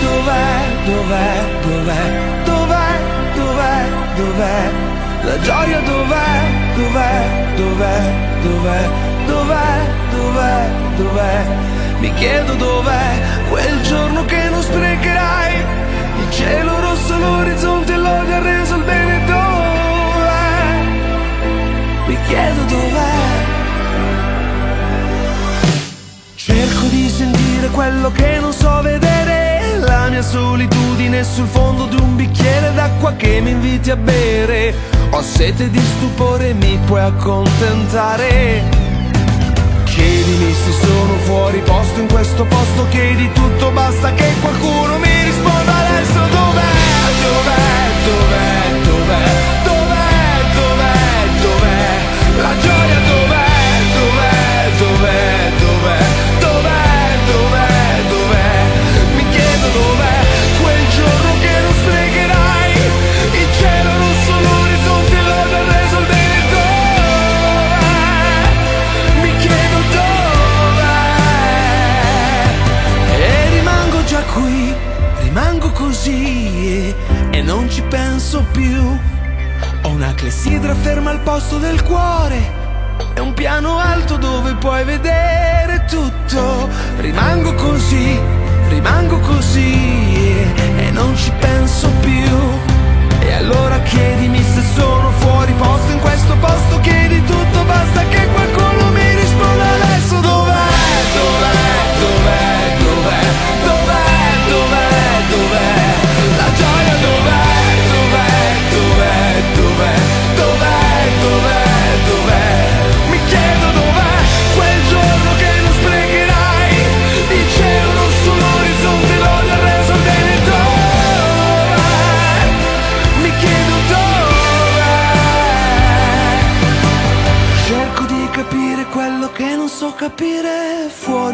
dov'è, 0.00 0.84
dov'è, 0.86 1.44
dov'è, 1.64 2.44
dov'è, 2.44 3.00
dov'è, 3.34 3.88
dov'è 4.16 4.91
La 5.24 5.38
gioia 5.38 5.78
dov'è, 5.80 6.40
dov'è, 6.74 7.54
dov'è, 7.54 8.00
dov'è, 8.42 8.90
dov'è, 9.26 9.80
dov'è, 10.10 10.68
dov'è? 10.96 11.44
Mi 12.00 12.12
chiedo 12.14 12.54
dov'è 12.54 13.20
quel 13.48 13.80
giorno 13.82 14.24
che 14.24 14.48
non 14.50 14.60
sprecherai. 14.60 15.54
Il 16.18 16.30
cielo 16.32 16.80
rosso, 16.80 17.16
l'orizzonte, 17.16 17.96
l'odio 17.96 18.34
ha 18.34 18.38
reso 18.40 18.74
il 18.74 18.82
bene. 18.82 19.24
Dov'è? 19.24 20.62
Mi 22.08 22.18
chiedo 22.26 22.62
dov'è. 22.64 23.50
Cerco 26.34 26.86
di 26.88 27.08
sentire 27.08 27.68
quello 27.68 28.10
che 28.10 28.38
non 28.40 28.52
so 28.52 28.82
vedere, 28.82 29.78
la 29.78 30.08
mia 30.08 30.22
solitudine 30.22 31.22
sul 31.22 31.46
fondo 31.46 31.86
di 31.86 31.94
un 31.94 32.16
bicchiere 32.16 32.74
d'acqua 32.74 33.12
che 33.12 33.40
mi 33.40 33.50
inviti 33.50 33.92
a 33.92 33.96
bere. 33.96 34.74
Ho 35.14 35.20
sete 35.20 35.68
di 35.68 35.78
stupore, 35.78 36.54
mi 36.54 36.78
puoi 36.86 37.02
accontentare. 37.02 38.62
Chiedimi 39.84 40.54
se 40.54 40.72
sono 40.72 41.14
fuori 41.24 41.58
posto 41.60 42.00
in 42.00 42.08
questo 42.08 42.44
posto, 42.46 42.86
chiedi 42.88 43.30
tutto, 43.32 43.70
basta 43.72 44.10
che 44.14 44.32
qualcuno 44.40 44.96
mi 44.96 45.22
risponda 45.24 45.76
adesso 45.86 46.18
dov'è, 46.18 46.72
dov'è, 47.22 48.04
dov'è, 48.04 48.84
dov'è. 48.84 49.61
Penso 77.92 78.42
più. 78.52 78.98
Ho 79.82 79.88
una 79.90 80.14
clessidra 80.14 80.74
ferma 80.74 81.10
al 81.10 81.20
posto 81.20 81.58
del 81.58 81.82
cuore. 81.82 82.60
È 83.12 83.18
un 83.18 83.34
piano 83.34 83.78
alto 83.78 84.16
dove 84.16 84.54
puoi 84.54 84.82
vedere 84.84 85.84
tutto. 85.86 86.70
Rimango 86.96 87.52
così, 87.52 88.18
rimango 88.68 89.18
così 89.20 89.74
E 90.78 90.90
non 90.90 91.14
ci 91.18 91.30
penso 91.38 91.90
più. 92.00 92.30
E 93.20 93.32
allora 93.34 93.78
chiedimi 93.80 94.42
se 94.42 94.62
sono 94.74 95.10
fuori 95.18 95.52
posto 95.52 95.92
In 95.92 96.00
questo 96.00 96.34
posto 96.40 96.80
chiedi 96.80 97.22
tutto 97.24 97.64
Basta 97.64 98.02
che 98.08 98.26
qualcuno 98.32 98.90
mi 98.90 99.14
risponda 99.14 99.64
adesso. 99.74 100.20
Dov'è, 100.20 100.41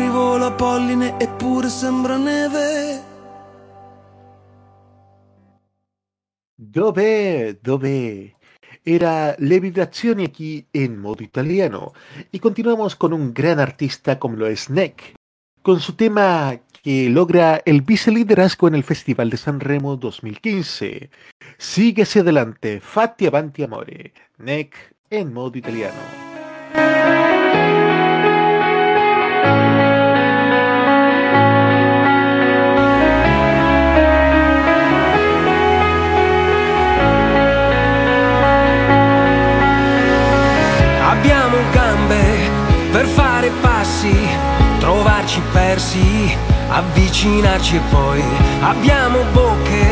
Fuori 0.09 0.11
vola 0.11 0.51
polline 0.53 1.15
eppure 1.19 1.69
sembra 1.69 2.17
neve 2.17 3.03
Dove, 6.57 7.59
dove 7.61 8.37
era 8.83 9.35
Le 9.39 9.61
Vibrazioni 9.61 10.25
aquí 10.25 10.67
en 10.73 10.99
modo 10.99 11.23
italiano. 11.23 11.93
Y 12.33 12.39
continuamos 12.39 12.97
con 12.97 13.13
un 13.13 13.35
gran 13.35 13.61
artista 13.61 14.19
como 14.19 14.37
lo 14.37 14.47
es 14.47 14.71
Neck, 14.71 15.15
con 15.63 15.79
su 15.81 15.95
tema 15.95 16.59
que 16.83 17.11
logra 17.11 17.61
el 17.67 17.83
viceliderazgo 17.83 18.69
en 18.69 18.77
el 18.77 18.85
Festival 18.85 19.31
de 19.31 19.37
San 19.37 19.61
Remo 19.61 19.97
2015. 19.97 21.11
Sigue 21.59 22.05
adelante, 22.05 22.81
Fatti 22.81 23.27
Avanti 23.27 23.63
Amore, 23.63 24.13
NEC 24.39 24.75
en 25.11 25.33
modo 25.33 25.57
italiano. 25.59 26.29
Avvicinarci 46.99 47.77
e 47.77 47.81
poi 47.91 48.23
abbiamo 48.61 49.23
bocche 49.33 49.87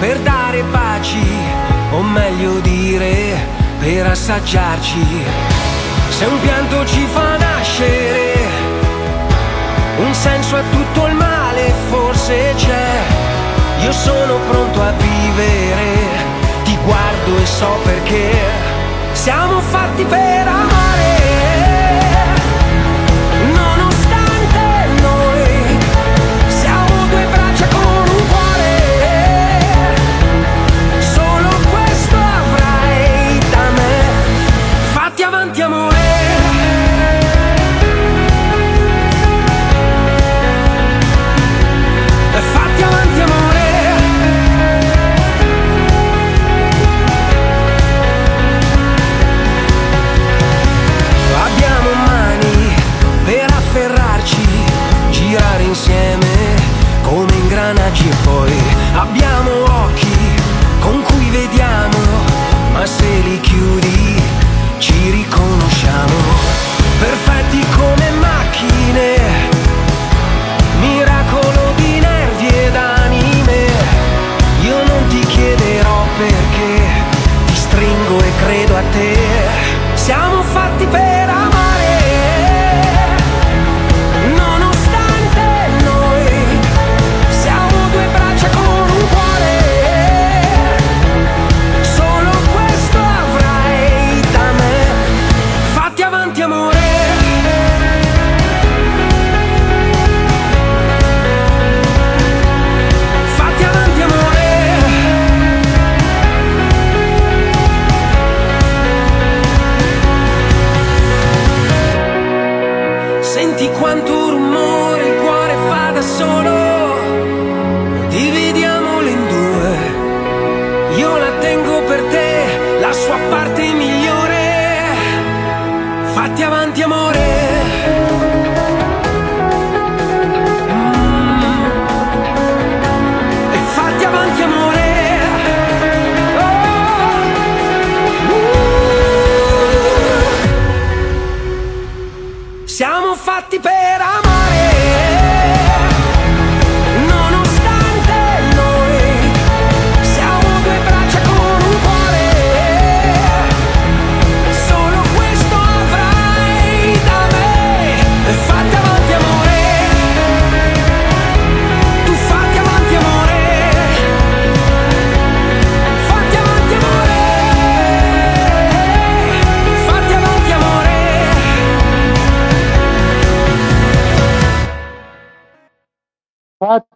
per 0.00 0.18
dare 0.20 0.62
baci, 0.62 1.26
o 1.90 2.00
meglio 2.02 2.58
dire, 2.60 3.36
per 3.78 4.06
assaggiarci. 4.06 5.06
Se 6.08 6.24
un 6.24 6.40
pianto 6.40 6.86
ci 6.86 7.06
fa 7.12 7.36
nascere, 7.36 8.32
un 9.98 10.14
senso 10.14 10.56
a 10.56 10.62
tutto 10.70 11.06
il 11.06 11.14
male 11.14 11.72
forse 11.90 12.54
c'è. 12.56 13.02
Io 13.82 13.92
sono 13.92 14.38
pronto 14.48 14.80
a 14.80 14.92
vivere, 14.92 15.84
ti 16.64 16.76
guardo 16.84 17.36
e 17.36 17.46
so 17.46 17.78
perché 17.84 18.30
siamo 19.12 19.60
fatti 19.60 20.04
per 20.04 20.48
amare. 20.48 20.77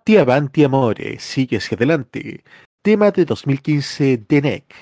Fatti 0.03 0.17
Avanti 0.17 0.65
Amore, 0.65 1.21
sigue 1.21 1.59
hacia 1.59 1.77
adelante, 1.77 2.43
tema 2.83 3.13
de 3.13 3.25
2015 3.25 4.25
de 4.29 4.43
NEC. 4.43 4.75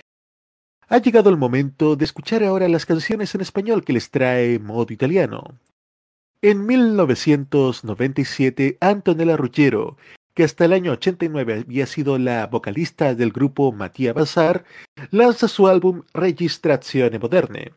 Ha 0.88 0.96
llegado 0.96 1.28
el 1.28 1.36
momento 1.36 1.94
de 1.94 2.06
escuchar 2.06 2.42
ahora 2.42 2.70
las 2.70 2.86
canciones 2.86 3.34
en 3.34 3.42
español 3.42 3.84
que 3.84 3.92
les 3.92 4.10
trae 4.10 4.58
modo 4.58 4.94
italiano. 4.94 5.58
En 6.40 6.64
1997, 6.64 8.78
Antonella 8.80 9.36
Ruggiero, 9.36 9.98
que 10.32 10.44
hasta 10.44 10.64
el 10.64 10.72
año 10.72 10.92
89 10.92 11.64
había 11.66 11.84
sido 11.84 12.16
la 12.16 12.46
vocalista 12.46 13.14
del 13.14 13.30
grupo 13.30 13.72
Mattia 13.72 14.14
Bazar, 14.14 14.64
lanza 15.10 15.48
su 15.48 15.68
álbum 15.68 16.04
Registrazione 16.14 17.18
Moderne, 17.18 17.72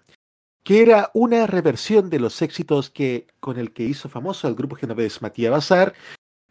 que 0.63 0.81
era 0.81 1.11
una 1.13 1.45
reversión 1.45 2.09
de 2.09 2.21
los 2.21 2.41
éxitos 2.41 2.89
que, 2.89 3.27
con 3.41 3.59
el 3.59 3.73
que 3.73 3.83
hizo 3.83 4.07
famoso 4.07 4.47
al 4.47 4.55
grupo 4.55 4.77
genovés 4.77 5.21
Mattia 5.21 5.51
Bazar, 5.51 5.93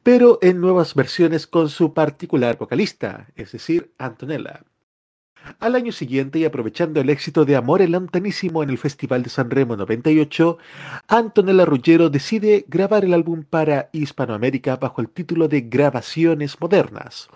pero 0.02 0.38
en 0.42 0.60
nuevas 0.60 0.94
versiones 0.94 1.46
con 1.46 1.68
su 1.68 1.94
particular 1.94 2.58
vocalista, 2.58 3.28
es 3.36 3.52
decir, 3.52 3.92
Antonella. 3.98 4.64
Al 5.58 5.74
año 5.74 5.90
siguiente, 5.90 6.38
y 6.38 6.44
aprovechando 6.44 7.00
el 7.00 7.10
éxito 7.10 7.44
de 7.44 7.56
Amore 7.56 7.88
Lontanísimo 7.88 8.62
en 8.62 8.70
el 8.70 8.78
Festival 8.78 9.22
de 9.22 9.30
San 9.30 9.50
Remo 9.50 9.76
98, 9.76 10.58
Antonella 11.08 11.64
Ruggiero 11.64 12.10
decide 12.10 12.64
grabar 12.68 13.04
el 13.04 13.12
álbum 13.12 13.42
para 13.42 13.88
Hispanoamérica 13.92 14.76
bajo 14.76 15.00
el 15.00 15.08
título 15.08 15.48
de 15.48 15.62
Grabaciones 15.62 16.60
Modernas, 16.60 17.28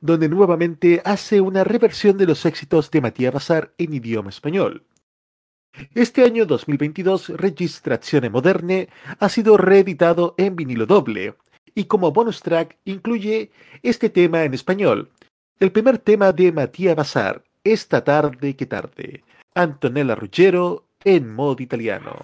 donde 0.00 0.28
nuevamente 0.28 1.00
hace 1.04 1.40
una 1.40 1.64
reversión 1.64 2.18
de 2.18 2.26
los 2.26 2.44
éxitos 2.44 2.90
de 2.90 3.00
Matías 3.00 3.32
Bazar 3.32 3.72
en 3.78 3.94
idioma 3.94 4.28
español. 4.28 4.84
Este 5.94 6.24
año 6.24 6.44
2022, 6.44 7.30
Registrazione 7.30 8.30
Moderne 8.30 8.88
ha 9.18 9.28
sido 9.28 9.56
reeditado 9.56 10.34
en 10.36 10.56
vinilo 10.56 10.86
doble, 10.86 11.36
y 11.78 11.84
como 11.84 12.10
bonus 12.10 12.42
track 12.42 12.76
incluye 12.86 13.52
este 13.84 14.10
tema 14.10 14.42
en 14.42 14.52
español, 14.52 15.12
el 15.60 15.70
primer 15.70 15.98
tema 15.98 16.32
de 16.32 16.50
Matías 16.50 16.96
Bazar, 16.96 17.44
Esta 17.62 18.02
tarde 18.02 18.56
que 18.56 18.66
tarde, 18.66 19.22
Antonella 19.54 20.16
Ruggiero 20.16 20.88
en 21.04 21.32
modo 21.32 21.62
italiano. 21.62 22.18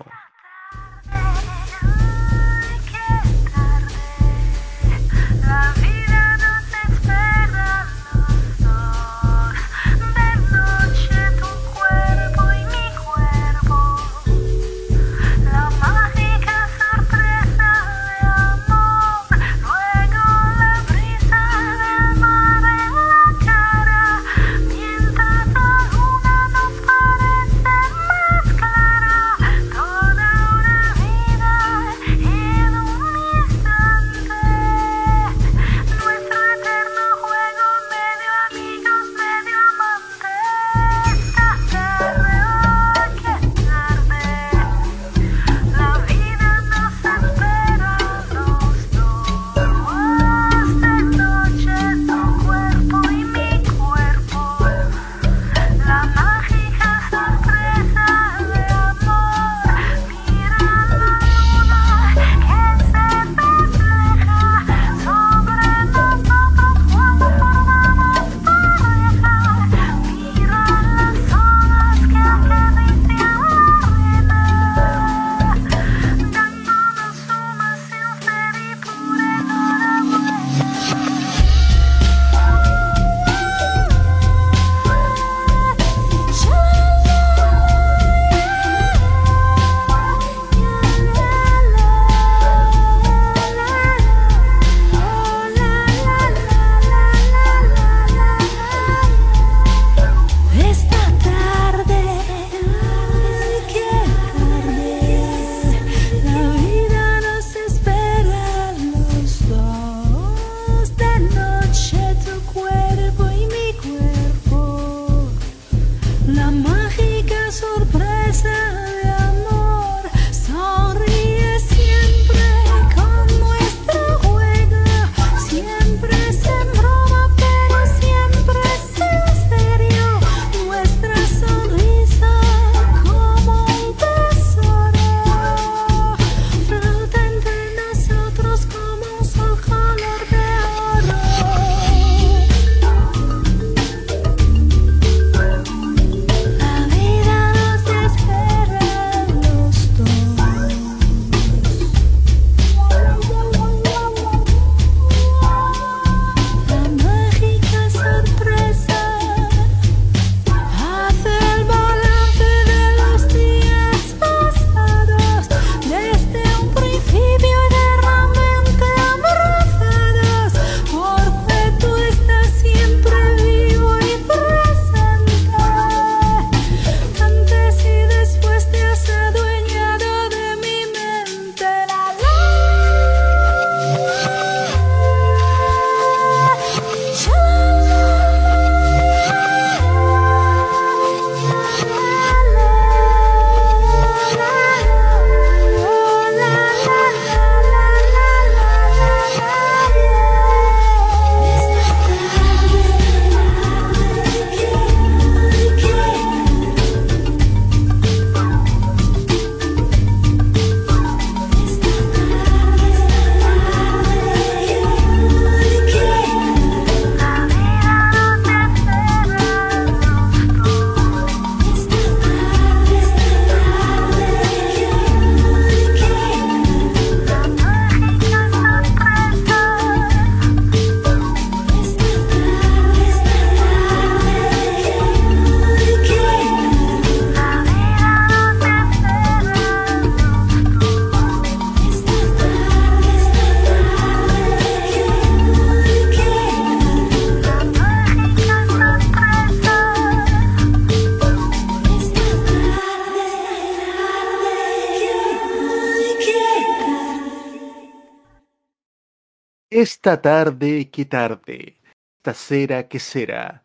Esta 260.05 260.21
tarde, 260.21 260.91
qué 260.91 261.07
tarde. 261.07 261.77
Stasera, 262.21 262.89
que 262.89 262.99
será. 262.99 263.65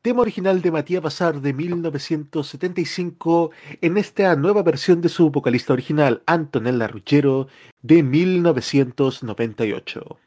Tema 0.00 0.22
original 0.22 0.62
de 0.62 0.70
Matías 0.70 1.02
Bazar 1.02 1.42
de 1.42 1.52
1975 1.52 3.50
en 3.82 3.98
esta 3.98 4.34
nueva 4.34 4.62
versión 4.62 5.02
de 5.02 5.10
su 5.10 5.30
vocalista 5.30 5.74
original, 5.74 6.22
Antonella 6.24 6.86
Ruggiero, 6.86 7.48
de 7.82 8.02
1998. 8.02 10.18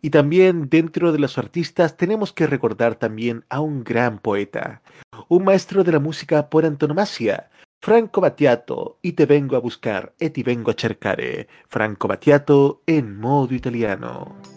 Y 0.00 0.08
también 0.08 0.70
dentro 0.70 1.12
de 1.12 1.18
los 1.18 1.36
artistas 1.36 1.98
tenemos 1.98 2.32
que 2.32 2.46
recordar 2.46 2.94
también 2.94 3.44
a 3.50 3.60
un 3.60 3.84
gran 3.84 4.18
poeta, 4.18 4.80
un 5.28 5.44
maestro 5.44 5.84
de 5.84 5.92
la 5.92 6.00
música 6.00 6.48
por 6.48 6.64
antonomasia, 6.64 7.50
Franco 7.82 8.22
Battiato, 8.22 8.98
y 9.02 9.12
te 9.12 9.26
vengo 9.26 9.56
a 9.56 9.58
buscar, 9.58 10.14
e 10.18 10.30
ti 10.30 10.42
vengo 10.42 10.70
a 10.70 10.74
cercare, 10.74 11.48
Franco 11.68 12.08
Battiato 12.08 12.80
en 12.86 13.20
modo 13.20 13.52
italiano. 13.52 14.53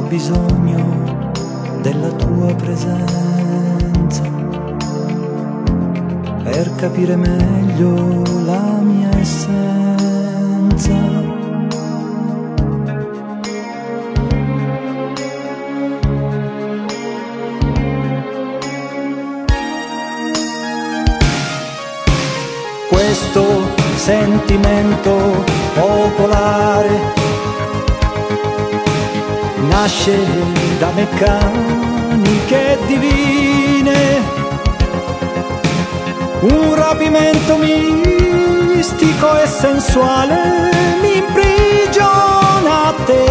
Ho 0.00 0.02
bisogno 0.02 1.20
della 1.82 2.10
tua 2.12 2.54
presenza 2.54 3.79
per 6.50 6.74
capire 6.74 7.14
meglio 7.14 8.22
la 8.44 8.80
mia 8.82 9.08
essenza. 9.18 10.98
Questo 22.88 23.44
sentimento 23.94 25.44
popolare 25.74 26.98
nasce 29.68 30.16
da 30.78 30.90
meccaniche 30.94 32.78
divine, 32.86 34.48
un 36.40 36.74
rapimento 36.74 37.56
mistico 37.56 39.38
e 39.40 39.46
sensuale 39.46 40.70
mi 41.00 41.16
imprigiona 41.18 42.86
a 42.86 42.94
te. 43.04 43.28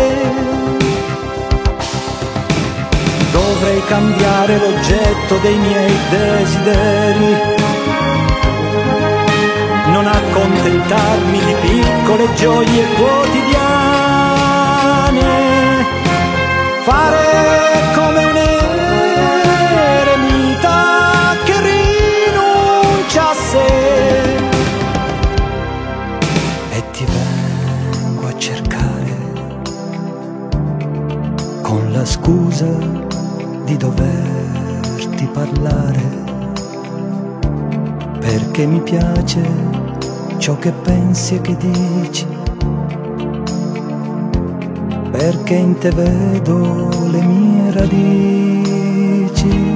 Dovrei 3.31 3.83
cambiare 3.85 4.57
l'oggetto 4.57 5.37
dei 5.41 5.57
miei 5.57 5.93
desideri 6.09 7.57
non 9.91 10.05
accontentarmi 10.05 11.39
di 11.45 11.55
piccole 11.61 12.33
gioie 12.35 12.85
quotidiane, 12.95 13.55
fare 16.83 17.81
come 17.95 18.23
un 18.25 18.37
scusa 32.29 32.69
di 33.65 33.75
doverti 33.75 35.25
parlare 35.33 36.01
perché 38.19 38.67
mi 38.67 38.79
piace 38.81 39.41
ciò 40.37 40.55
che 40.59 40.71
pensi 40.71 41.35
e 41.35 41.41
che 41.41 41.57
dici, 41.57 42.27
perché 45.09 45.53
in 45.55 45.75
te 45.79 45.89
vedo 45.89 46.89
le 47.09 47.21
mie 47.21 47.71
radici. 47.71 49.68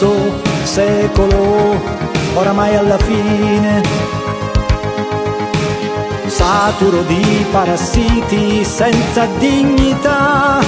Questo 0.00 0.40
secolo 0.62 1.78
oramai 2.32 2.74
alla 2.74 2.96
fine. 2.96 3.82
Saturo 6.24 7.02
di 7.02 7.44
parassiti 7.50 8.64
senza 8.64 9.26
dignità, 9.36 10.60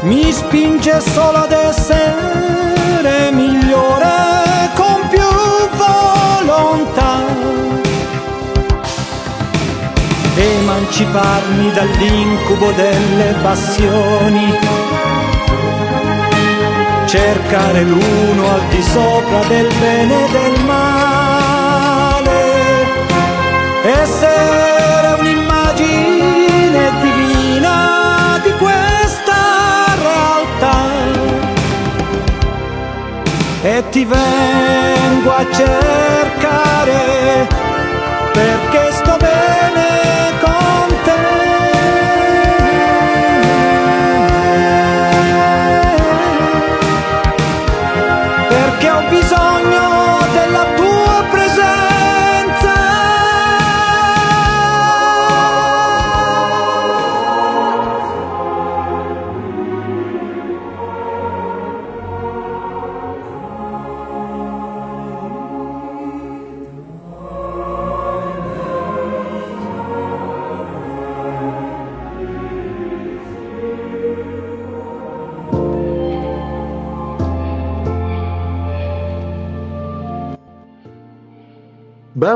mi 0.00 0.32
spinge 0.32 1.00
solo 1.00 1.38
ad 1.38 1.52
essere 1.52 3.30
migliore 3.30 4.68
con 4.74 5.08
più 5.08 5.20
volontà, 5.76 7.20
emanciparmi 10.34 11.70
dall'incubo 11.70 12.72
delle 12.72 13.32
passioni, 13.42 14.58
cercare 17.06 17.82
l'uno 17.82 18.52
al 18.54 18.66
di 18.68 18.82
sopra 18.82 19.40
del 19.46 19.72
bene 19.78 20.24
e 20.24 20.30
del 20.30 20.64
male. 20.64 22.44
Essere 23.84 25.16
un'immagine 25.20 26.90
divina 27.00 28.40
di 28.42 28.50
questa 28.58 29.94
realtà 30.02 30.84
e 33.62 33.84
ti 33.90 34.04
vengo 34.04 35.30
a 35.32 35.46
cercare 35.52 37.46
perché 38.32 38.65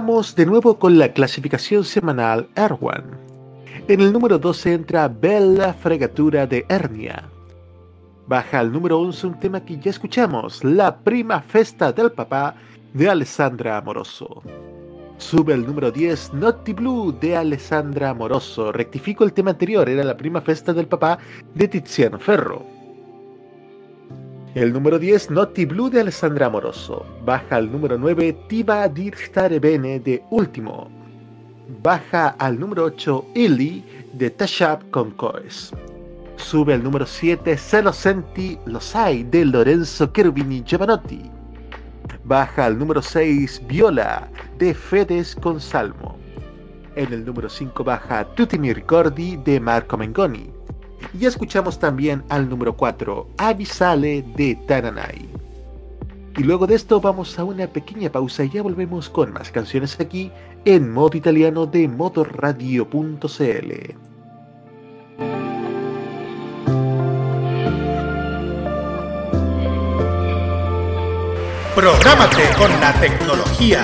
De 0.00 0.46
nuevo 0.46 0.78
con 0.78 0.98
la 0.98 1.12
clasificación 1.12 1.84
semanal 1.84 2.48
Erwan. 2.54 3.04
En 3.86 4.00
el 4.00 4.14
número 4.14 4.38
12 4.38 4.72
entra 4.72 5.08
Bella 5.08 5.74
Fregatura 5.74 6.46
de 6.46 6.64
Hernia. 6.70 7.28
Baja 8.26 8.60
al 8.60 8.72
número 8.72 8.98
11 8.98 9.26
un 9.26 9.38
tema 9.38 9.62
que 9.62 9.78
ya 9.78 9.90
escuchamos, 9.90 10.64
La 10.64 10.96
Prima 11.00 11.42
Festa 11.42 11.92
del 11.92 12.12
Papá 12.12 12.54
de 12.94 13.10
Alessandra 13.10 13.76
Amoroso. 13.76 14.42
Sube 15.18 15.52
al 15.52 15.66
número 15.66 15.90
10 15.90 16.32
Naughty 16.32 16.72
Blue 16.72 17.12
de 17.20 17.36
Alessandra 17.36 18.08
Amoroso. 18.08 18.72
Rectifico 18.72 19.24
el 19.24 19.34
tema 19.34 19.50
anterior, 19.50 19.86
era 19.86 20.02
La 20.02 20.16
Prima 20.16 20.40
Festa 20.40 20.72
del 20.72 20.86
Papá 20.86 21.18
de 21.54 21.68
Tiziano 21.68 22.18
Ferro. 22.18 22.64
El 24.54 24.72
número 24.72 24.98
10, 24.98 25.30
Naughty 25.30 25.64
Blue 25.64 25.90
de 25.90 26.00
Alessandra 26.00 26.46
Amoroso. 26.46 27.06
Baja 27.24 27.56
al 27.56 27.70
número 27.70 27.96
9, 27.96 28.32
Ti 28.48 28.64
va 28.64 28.82
a 28.82 28.88
dir 28.88 29.14
stare 29.14 29.60
bene 29.60 30.00
de 30.00 30.20
Último. 30.30 30.90
Baja 31.82 32.30
al 32.40 32.58
número 32.58 32.84
8, 32.86 33.26
Illy 33.36 33.84
de 34.14 34.28
Tashab 34.30 34.90
con 34.90 35.12
Coes. 35.12 35.72
Sube 36.34 36.74
al 36.74 36.82
número 36.82 37.06
7, 37.06 37.56
Se 37.56 37.80
lo 37.80 37.92
senti, 37.92 38.58
lo 38.66 38.80
sai 38.80 39.22
de 39.22 39.44
Lorenzo 39.44 40.06
Cherubini 40.12 40.64
Giovanotti. 40.64 41.30
baja 42.24 42.66
al 42.66 42.76
número 42.78 43.02
6 43.02 43.62
Viola 43.68 44.28
de 44.58 44.74
Fedes 44.74 45.36
con 45.36 45.60
Salmo. 45.60 46.18
En 46.96 47.12
el 47.12 47.24
número 47.24 47.48
5 47.48 47.84
baja 47.84 48.24
Tutti 48.34 48.58
mi 48.58 48.72
ricordi 48.72 49.36
de 49.36 49.60
Marco 49.60 49.96
Mengoni. 49.96 50.50
Y 51.18 51.26
escuchamos 51.26 51.78
también 51.78 52.22
al 52.28 52.48
número 52.48 52.76
4 52.76 53.28
Avisale 53.38 54.24
de 54.36 54.56
Tananai. 54.66 55.28
Y 56.36 56.42
luego 56.42 56.66
de 56.66 56.74
esto 56.74 57.00
vamos 57.00 57.38
a 57.38 57.44
una 57.44 57.66
pequeña 57.66 58.10
pausa 58.10 58.44
y 58.44 58.50
ya 58.50 58.62
volvemos 58.62 59.10
con 59.10 59.32
más 59.32 59.50
canciones 59.50 59.98
aquí 60.00 60.30
en 60.64 60.92
modo 60.92 61.16
italiano 61.16 61.66
de 61.66 61.88
motorradio.cl. 61.88 63.28
Prográmate 71.74 72.42
con 72.58 72.70
la 72.80 72.92
tecnología. 73.00 73.82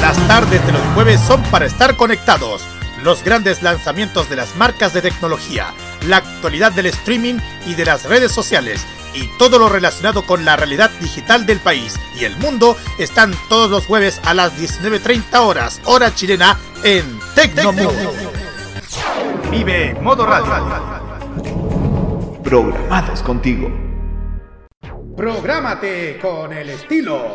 Las 0.00 0.16
tardes 0.26 0.64
de 0.66 0.72
los 0.72 0.82
jueves 0.94 1.20
son 1.20 1.42
para 1.44 1.66
estar 1.66 1.96
conectados. 1.96 2.62
Los 3.02 3.24
grandes 3.24 3.62
lanzamientos 3.62 4.28
de 4.30 4.36
las 4.36 4.54
marcas 4.56 4.92
de 4.92 5.02
tecnología, 5.02 5.74
la 6.06 6.18
actualidad 6.18 6.72
del 6.72 6.86
streaming 6.86 7.38
y 7.66 7.74
de 7.74 7.84
las 7.84 8.04
redes 8.04 8.32
sociales 8.32 8.86
y 9.14 9.26
todo 9.38 9.58
lo 9.58 9.68
relacionado 9.68 10.24
con 10.24 10.44
la 10.44 10.56
realidad 10.56 10.90
digital 11.00 11.44
del 11.44 11.58
país 11.58 11.98
y 12.18 12.24
el 12.24 12.36
mundo 12.36 12.76
están 12.98 13.34
todos 13.48 13.70
los 13.70 13.86
jueves 13.86 14.20
a 14.24 14.34
las 14.34 14.56
19.30 14.58 15.36
horas, 15.40 15.80
hora 15.84 16.14
chilena, 16.14 16.58
en 16.84 17.18
Tecnomood. 17.34 17.92
Vive 19.50 19.94
Modo 20.00 20.24
Radio. 20.24 21.02
Programados 22.42 23.22
contigo. 23.22 23.70
Prográmate 25.16 26.18
con 26.20 26.52
el 26.52 26.70
estilo. 26.70 27.34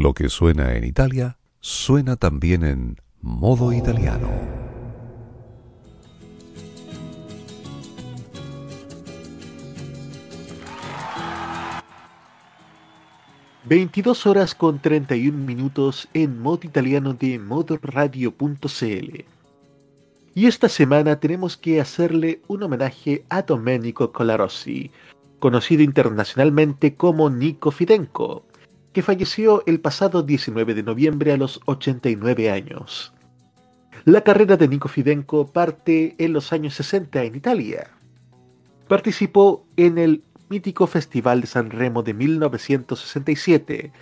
Lo 0.00 0.14
que 0.14 0.30
suena 0.30 0.74
en 0.76 0.84
Italia 0.84 1.36
suena 1.60 2.16
también 2.16 2.64
en 2.64 2.96
modo 3.20 3.70
italiano. 3.70 4.30
22 13.64 14.26
horas 14.26 14.54
con 14.54 14.78
31 14.78 15.36
minutos 15.36 16.08
en 16.14 16.40
modo 16.40 16.60
italiano 16.62 17.12
de 17.12 17.38
modoradio.cl. 17.38 19.24
Y 20.34 20.46
esta 20.46 20.70
semana 20.70 21.20
tenemos 21.20 21.58
que 21.58 21.78
hacerle 21.78 22.40
un 22.48 22.62
homenaje 22.62 23.26
a 23.28 23.42
Domenico 23.42 24.12
Colarossi, 24.12 24.90
conocido 25.40 25.82
internacionalmente 25.82 26.94
como 26.94 27.28
Nico 27.28 27.70
Fidenco, 27.70 28.46
que 28.92 29.02
falleció 29.02 29.62
el 29.66 29.80
pasado 29.80 30.22
19 30.22 30.74
de 30.74 30.82
noviembre 30.82 31.32
a 31.32 31.36
los 31.36 31.60
89 31.66 32.50
años. 32.50 33.12
La 34.04 34.22
carrera 34.22 34.56
de 34.56 34.68
Nico 34.68 34.88
Fidenco 34.88 35.46
parte 35.46 36.14
en 36.18 36.32
los 36.32 36.52
años 36.52 36.74
60 36.74 37.22
en 37.22 37.34
Italia. 37.36 37.90
Participó 38.88 39.66
en 39.76 39.98
el 39.98 40.22
mítico 40.48 40.86
Festival 40.86 41.42
de 41.42 41.46
San 41.46 41.70
Remo 41.70 42.02
de 42.02 42.14
1967 42.14 43.92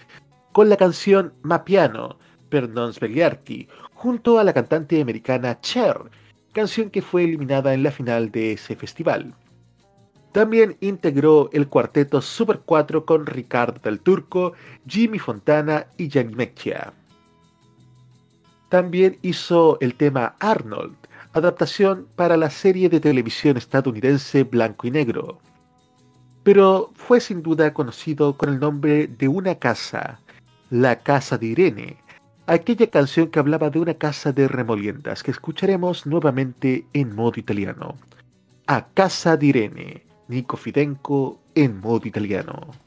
con 0.52 0.68
la 0.68 0.76
canción 0.76 1.34
Mapiano 1.42 2.18
per 2.48 2.68
non 2.68 2.92
svegliarti 2.92 3.68
junto 3.92 4.38
a 4.38 4.44
la 4.44 4.54
cantante 4.54 5.00
americana 5.00 5.60
Cher, 5.60 6.08
canción 6.52 6.88
que 6.88 7.02
fue 7.02 7.24
eliminada 7.24 7.74
en 7.74 7.82
la 7.82 7.90
final 7.90 8.30
de 8.30 8.52
ese 8.52 8.74
festival. 8.74 9.34
También 10.32 10.76
integró 10.80 11.48
el 11.52 11.68
cuarteto 11.68 12.20
Super 12.20 12.60
4 12.64 13.04
con 13.06 13.26
Ricardo 13.26 13.80
del 13.82 14.00
Turco, 14.00 14.52
Jimmy 14.86 15.18
Fontana 15.18 15.86
y 15.96 16.08
Gianni 16.08 16.34
Mecchia. 16.34 16.92
También 18.68 19.18
hizo 19.22 19.78
el 19.80 19.94
tema 19.94 20.36
Arnold, 20.40 20.94
adaptación 21.32 22.06
para 22.16 22.36
la 22.36 22.50
serie 22.50 22.88
de 22.88 23.00
televisión 23.00 23.56
estadounidense 23.56 24.44
Blanco 24.44 24.86
y 24.86 24.90
Negro. 24.90 25.38
Pero 26.42 26.90
fue 26.94 27.20
sin 27.20 27.42
duda 27.42 27.72
conocido 27.72 28.36
con 28.36 28.50
el 28.50 28.60
nombre 28.60 29.06
de 29.06 29.28
una 29.28 29.54
casa, 29.54 30.20
la 30.70 30.98
Casa 31.00 31.38
de 31.38 31.46
Irene, 31.46 31.96
aquella 32.46 32.86
canción 32.88 33.28
que 33.28 33.38
hablaba 33.38 33.70
de 33.70 33.78
una 33.78 33.94
casa 33.94 34.32
de 34.32 34.48
remoliendas 34.48 35.22
que 35.22 35.30
escucharemos 35.30 36.06
nuevamente 36.06 36.86
en 36.92 37.14
modo 37.14 37.34
italiano. 37.36 37.96
A 38.66 38.86
Casa 38.88 39.36
di 39.36 39.48
Irene, 39.48 40.07
Nico 40.28 40.58
Fidenco 40.58 41.40
en 41.54 41.78
modo 41.80 42.06
italiano. 42.06 42.86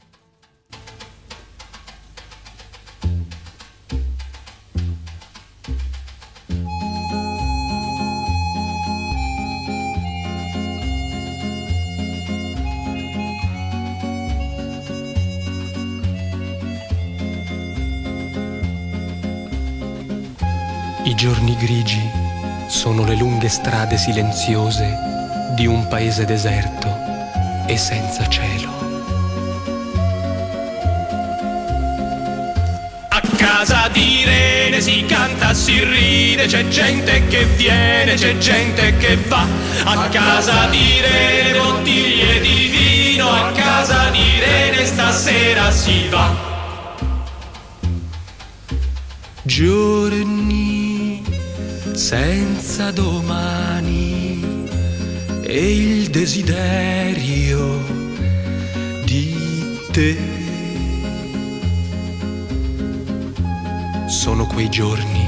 I 21.04 21.14
giorni 21.16 21.56
grigi 21.56 22.00
sono 22.68 23.04
le 23.04 23.16
lunghe 23.16 23.48
strade 23.48 23.96
silenziose 23.96 24.96
di 25.56 25.66
un 25.66 25.88
paese 25.88 26.24
deserto 26.24 27.01
e 27.66 27.76
senza 27.76 28.28
cielo. 28.28 28.70
A 33.08 33.20
casa 33.36 33.88
di 33.92 34.20
Irene 34.20 34.80
si 34.80 35.04
canta, 35.06 35.54
si 35.54 35.82
ride, 35.84 36.46
c'è 36.46 36.66
gente 36.68 37.26
che 37.28 37.44
viene, 37.56 38.14
c'è 38.14 38.36
gente 38.38 38.96
che 38.96 39.16
va. 39.28 39.46
A 39.84 40.08
casa 40.08 40.66
di 40.66 40.96
Irene 40.96 41.58
bottiglie 41.58 42.40
di 42.40 42.68
vino, 42.68 43.30
a 43.30 43.52
casa 43.52 44.08
di 44.10 44.20
Irene 44.36 44.84
stasera 44.84 45.70
si 45.70 46.08
va. 46.08 46.50
Giorni 49.44 51.22
senza 51.92 52.90
domani 52.92 54.31
e 55.42 55.74
il 55.74 56.10
desiderio 56.10 57.84
di 59.04 59.78
te. 59.90 60.16
Sono 64.06 64.46
quei 64.46 64.68
giorni 64.68 65.24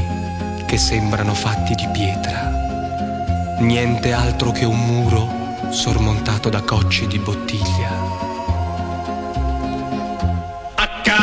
che 0.66 0.78
sembrano 0.78 1.34
fatti 1.34 1.74
di 1.74 1.88
pietra, 1.92 3.58
niente 3.60 4.12
altro 4.12 4.50
che 4.50 4.64
un 4.64 4.78
muro 4.78 5.70
sormontato 5.70 6.48
da 6.48 6.62
cocci 6.62 7.06
di 7.06 7.18
bottiglia. 7.18 8.13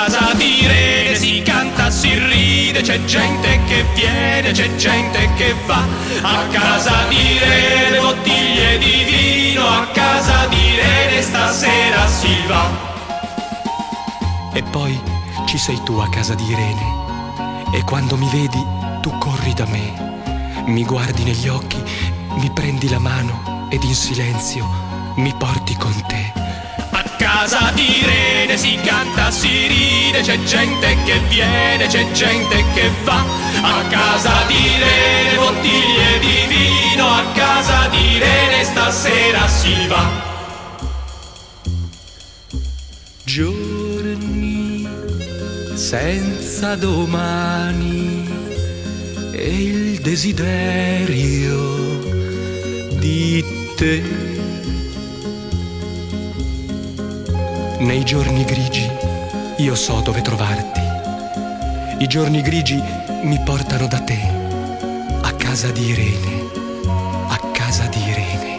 Casa 0.04 0.34
di 0.34 0.64
Irene 0.64 1.16
si 1.16 1.44
canta, 1.44 1.92
si 1.92 2.18
ride, 2.18 2.82
c'è 2.82 3.04
gente 3.06 3.60
che 3.68 3.86
viene, 3.94 4.52
c'è 4.52 4.76
gente 4.76 5.30
che 5.36 5.54
va. 5.68 5.84
A 6.24 6.48
casa 6.50 7.06
di 7.08 7.34
Irene 7.36 8.00
bottiglie 8.00 8.78
di 8.80 9.04
vino, 9.04 9.68
a 9.68 9.86
casa 9.94 10.48
di 10.48 10.58
Irene 10.58 11.22
stasera 11.22 12.08
si 12.08 12.36
va. 12.48 12.68
E 14.54 14.64
poi 14.64 15.00
ci 15.46 15.60
sei 15.60 15.80
tu 15.84 15.94
a 15.98 16.10
casa 16.10 16.34
di 16.34 16.46
Irene. 16.46 17.00
E 17.72 17.84
quando 17.84 18.18
mi 18.18 18.28
vedi, 18.32 18.66
tu 19.02 19.16
corri 19.20 19.54
da 19.54 19.66
me. 19.68 20.64
Mi 20.66 20.84
guardi 20.84 21.24
negli 21.24 21.48
occhi, 21.48 21.82
mi 22.38 22.50
prendi 22.52 22.90
la 22.90 23.00
mano 23.00 23.68
ed 23.70 23.84
in 23.84 23.94
silenzio 23.94 24.68
mi 25.18 25.34
porti 25.38 25.76
con 25.76 25.94
te. 26.08 26.41
Casa 27.34 27.72
di 27.74 28.02
Irene 28.02 28.58
si 28.58 28.78
canta, 28.84 29.32
si 29.32 29.48
ride, 29.48 30.20
c'è 30.20 30.38
gente 30.44 30.98
che 31.06 31.18
viene, 31.30 31.88
c'è 31.88 32.12
gente 32.12 32.62
che 32.74 32.92
va. 33.06 33.24
A 33.62 33.88
casa 33.88 34.44
di 34.48 34.54
Irene 34.54 35.38
bottiglie 35.38 36.20
di 36.20 36.46
vino, 36.50 37.08
a 37.08 37.24
casa 37.34 37.88
di 37.88 38.16
Irene 38.16 38.64
stasera 38.66 39.48
si 39.48 39.88
va. 39.88 40.10
Giorni 43.24 44.86
senza 45.76 46.76
domani 46.76 48.28
e 49.32 49.64
il 49.64 50.02
desiderio 50.02 51.60
di 53.00 53.44
te. 53.78 54.31
Nei 57.82 58.04
giorni 58.04 58.46
grigi 58.46 58.88
io 59.58 59.74
so 59.74 60.02
dove 60.02 60.22
trovarti. 60.22 60.82
I 61.98 62.08
giorni 62.08 62.44
grigi 62.44 62.80
mi 63.24 63.40
portano 63.44 63.88
da 63.88 64.00
te, 64.02 64.20
a 65.22 65.32
casa 65.34 65.72
di 65.72 65.86
Irene, 65.88 66.50
a 67.28 67.40
casa 67.52 67.88
di 67.88 67.98
Irene. 68.04 68.56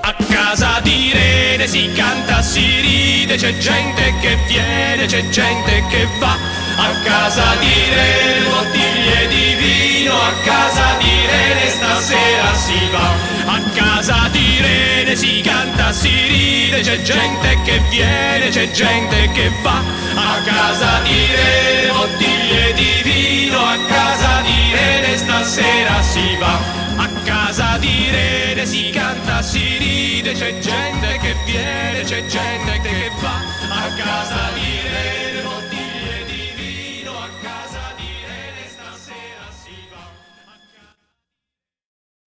A 0.00 0.16
casa 0.28 0.80
di 0.80 1.06
Irene 1.06 1.68
si 1.68 1.92
canta, 1.94 2.42
si 2.42 2.80
ride, 2.80 3.36
c'è 3.36 3.56
gente 3.58 4.12
che 4.20 4.36
viene, 4.48 5.06
c'è 5.06 5.28
gente 5.28 5.84
che 5.88 6.08
va. 6.18 6.36
A 6.78 6.90
casa 7.04 7.54
di 7.60 7.66
Irene 7.66 8.44
bottiglie 8.44 9.28
di 9.28 9.54
vino, 9.54 9.87
a 10.14 10.32
casa 10.44 10.96
di 10.98 11.08
Irene 11.08 11.68
stasera 11.68 12.54
si 12.54 12.88
va. 12.90 13.08
A 13.52 13.60
casa 13.74 14.28
di 14.30 14.54
Irene 14.58 15.16
si 15.16 15.40
canta, 15.40 15.92
si 15.92 16.08
ride, 16.08 16.80
c'è 16.80 17.02
gente 17.02 17.58
che 17.64 17.80
viene, 17.88 18.48
c'è 18.48 18.70
gente 18.70 19.30
che 19.32 19.50
va. 19.62 19.82
A 20.14 20.40
casa 20.44 21.00
di 21.02 21.10
Irene 21.10 21.92
bottiglie 21.92 22.72
di 22.74 23.02
vino, 23.02 23.58
a 23.58 23.76
casa 23.86 24.40
di 24.42 24.68
Irene 24.68 25.16
stasera 25.16 26.02
si 26.02 26.36
va. 26.38 26.58
A 26.96 27.08
casa 27.24 27.76
di 27.78 28.06
Irene 28.08 28.66
si 28.66 28.90
canta, 28.90 29.42
si 29.42 29.76
ride, 29.78 30.32
c'è 30.32 30.58
gente 30.58 31.18
che 31.18 31.36
viene, 31.44 32.02
c'è 32.02 32.24
gente 32.26 32.80
che 32.80 33.10
va. 33.20 33.40
A 33.68 33.88
casa 33.96 34.50
di 34.54 34.60
Irene 34.60 35.27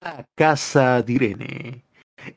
A 0.03 0.24
casa 0.34 1.03
de 1.03 1.12
Irene. 1.12 1.84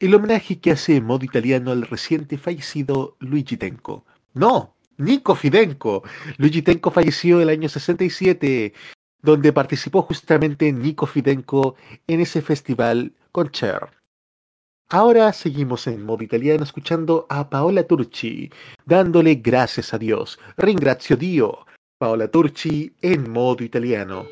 El 0.01 0.13
homenaje 0.15 0.59
que 0.59 0.71
hace 0.71 0.97
en 0.97 1.05
modo 1.05 1.23
italiano 1.23 1.71
al 1.71 1.83
reciente 1.83 2.37
fallecido 2.37 3.15
Luigi 3.19 3.55
Tenco. 3.55 4.05
No, 4.33 4.75
Nico 4.97 5.33
Fidenco. 5.33 6.03
Luigi 6.37 6.61
Tenco 6.61 6.91
falleció 6.91 7.39
el 7.39 7.47
año 7.47 7.69
67, 7.69 8.73
donde 9.21 9.53
participó 9.53 10.01
justamente 10.01 10.73
Nico 10.73 11.05
Fidenco 11.05 11.75
en 12.05 12.19
ese 12.19 12.41
festival 12.41 13.13
con 13.31 13.49
Cher. 13.49 13.91
Ahora 14.89 15.31
seguimos 15.31 15.87
en 15.87 16.03
modo 16.03 16.21
italiano 16.21 16.65
escuchando 16.65 17.25
a 17.29 17.49
Paola 17.49 17.87
Turci, 17.87 18.51
dándole 18.85 19.35
gracias 19.35 19.93
a 19.93 19.97
Dios. 19.97 20.37
Ringrazio 20.57 21.15
Dio. 21.15 21.65
Paola 21.97 22.27
Turci 22.27 22.93
en 23.01 23.31
modo 23.31 23.63
italiano. 23.63 24.25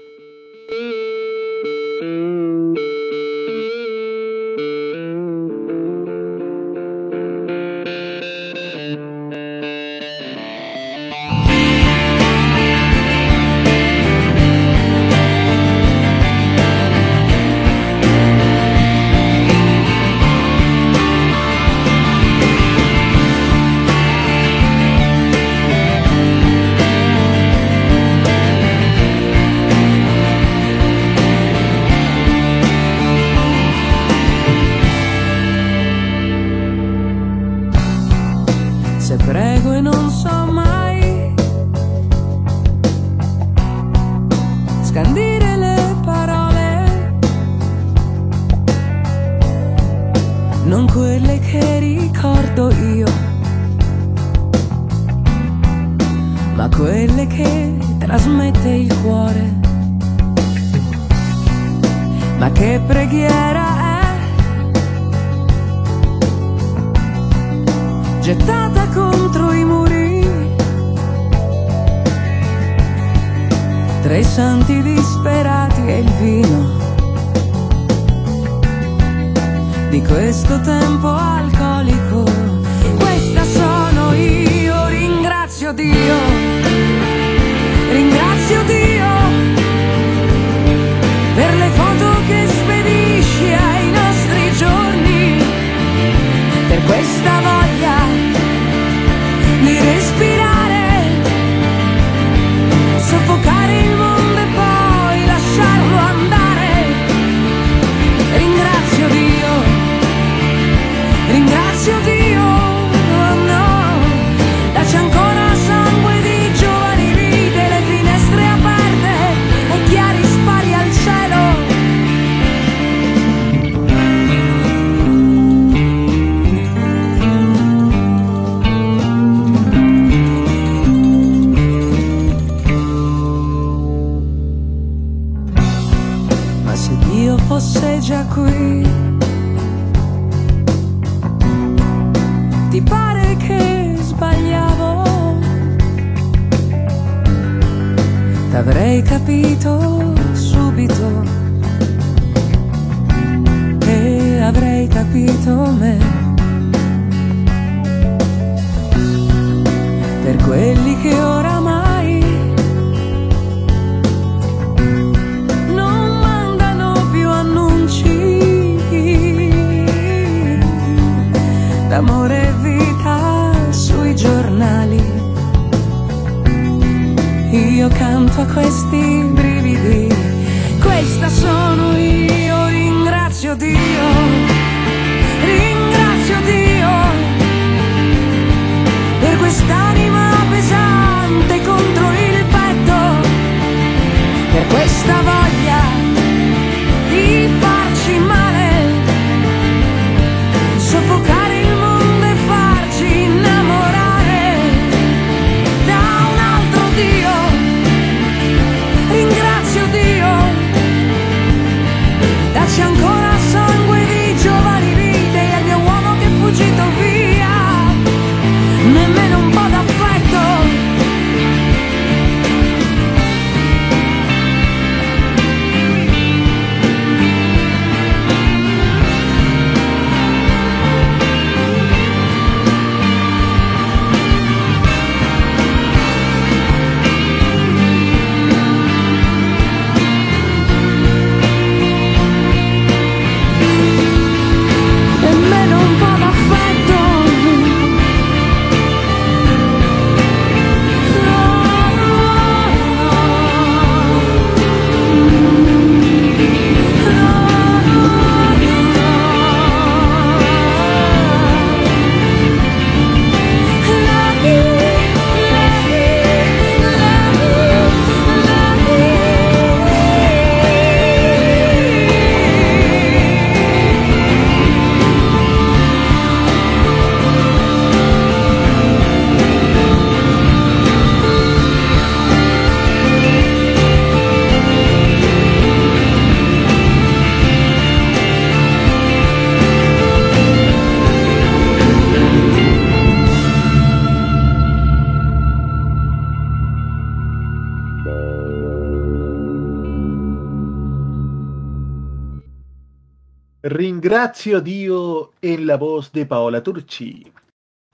Ringrazio 304.21 304.61
Dio 304.61 305.31
en 305.41 305.65
la 305.65 305.77
voz 305.77 306.11
de 306.11 306.27
Paola 306.27 306.61
Turchi. 306.61 307.33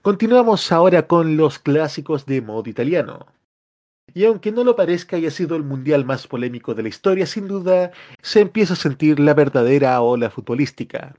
Continuamos 0.01 0.73
ahora 0.73 1.07
con 1.07 1.37
los 1.37 1.57
clásicos 1.57 2.25
de 2.25 2.41
modo 2.41 2.69
italiano. 2.69 3.27
Y 4.13 4.25
aunque 4.25 4.51
no 4.51 4.65
lo 4.65 4.75
parezca 4.75 5.17
y 5.17 5.25
ha 5.25 5.31
sido 5.31 5.55
el 5.55 5.63
mundial 5.63 6.03
más 6.03 6.27
polémico 6.27 6.73
de 6.73 6.83
la 6.83 6.89
historia, 6.89 7.25
sin 7.25 7.47
duda 7.47 7.91
se 8.21 8.41
empieza 8.41 8.73
a 8.73 8.75
sentir 8.75 9.21
la 9.21 9.33
verdadera 9.33 10.01
ola 10.01 10.29
futbolística. 10.29 11.15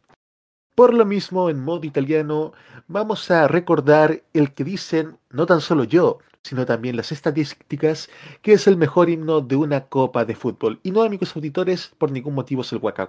Por 0.74 0.92
lo 0.92 1.06
mismo, 1.06 1.48
en 1.48 1.64
modo 1.64 1.86
italiano, 1.86 2.52
vamos 2.86 3.30
a 3.30 3.48
recordar 3.48 4.22
el 4.34 4.52
que 4.52 4.64
dicen 4.64 5.16
no 5.30 5.46
tan 5.46 5.62
solo 5.62 5.84
yo, 5.84 6.18
sino 6.42 6.66
también 6.66 6.98
las 6.98 7.12
estadísticas, 7.12 8.10
que 8.42 8.52
es 8.52 8.66
el 8.66 8.76
mejor 8.76 9.08
himno 9.08 9.40
de 9.40 9.56
una 9.56 9.86
copa 9.86 10.26
de 10.26 10.34
fútbol. 10.34 10.80
Y 10.82 10.90
no, 10.90 11.02
amigos 11.02 11.34
auditores, 11.34 11.92
por 11.96 12.10
ningún 12.10 12.34
motivo 12.34 12.60
es 12.60 12.70
el 12.72 12.80
Waka 12.82 13.08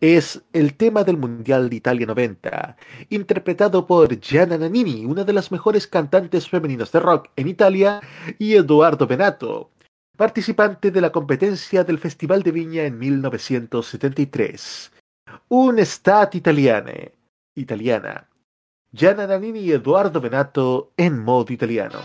es 0.00 0.42
el 0.52 0.74
tema 0.74 1.04
del 1.04 1.16
Mundial 1.16 1.70
de 1.70 1.76
Italia 1.76 2.06
90, 2.06 2.76
interpretado 3.10 3.86
por 3.86 4.20
Gianna 4.20 4.58
Nannini, 4.58 5.04
una 5.04 5.24
de 5.24 5.32
las 5.32 5.50
mejores 5.50 5.86
cantantes 5.86 6.48
femeninas 6.48 6.92
de 6.92 7.00
rock 7.00 7.30
en 7.36 7.48
Italia, 7.48 8.00
y 8.38 8.54
Eduardo 8.54 9.06
Benato, 9.06 9.70
participante 10.16 10.90
de 10.90 11.00
la 11.00 11.12
competencia 11.12 11.84
del 11.84 11.98
Festival 11.98 12.42
de 12.42 12.52
Viña 12.52 12.84
en 12.84 12.98
1973. 12.98 14.92
Un 15.48 15.78
stat 15.80 16.34
italiane, 16.34 17.12
italiana. 17.54 18.28
Gianna 18.92 19.26
Nannini 19.26 19.60
y 19.60 19.72
Eduardo 19.72 20.20
Benato 20.20 20.92
en 20.96 21.18
modo 21.18 21.52
italiano. 21.52 22.00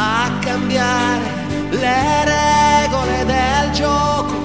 A 0.00 0.30
cambiare 0.38 1.26
le 1.70 2.24
regole 2.24 3.24
del 3.24 3.70
gioco, 3.72 4.36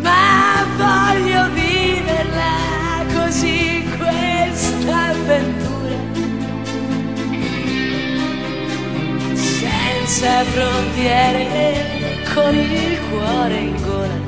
ma 0.00 0.64
voglio 0.78 1.50
viverla 1.52 3.04
così 3.12 3.86
questa 3.98 5.10
avventura. 5.10 5.98
Senza 9.34 10.44
frontiere 10.44 12.22
con 12.32 12.54
il 12.54 12.98
cuore 13.10 13.58
in 13.58 13.82
gola. 13.82 14.22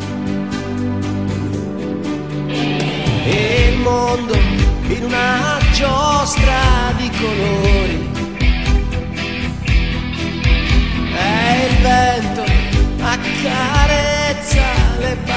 E 3.28 3.72
il 3.72 3.78
mondo 3.80 4.34
in 4.88 5.04
una 5.04 5.58
giostra 5.72 6.92
di 6.98 7.10
colori. 7.18 8.15
E 11.18 11.66
il 11.66 11.76
vento 11.82 12.44
accarezza 13.02 14.66
le 14.98 15.16
bandiere. 15.16 15.35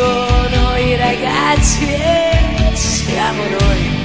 Escono 0.00 0.76
i 0.78 0.96
ragazzi 0.96 1.84
e 1.84 2.70
siamo 2.74 3.42
noi. 3.42 3.99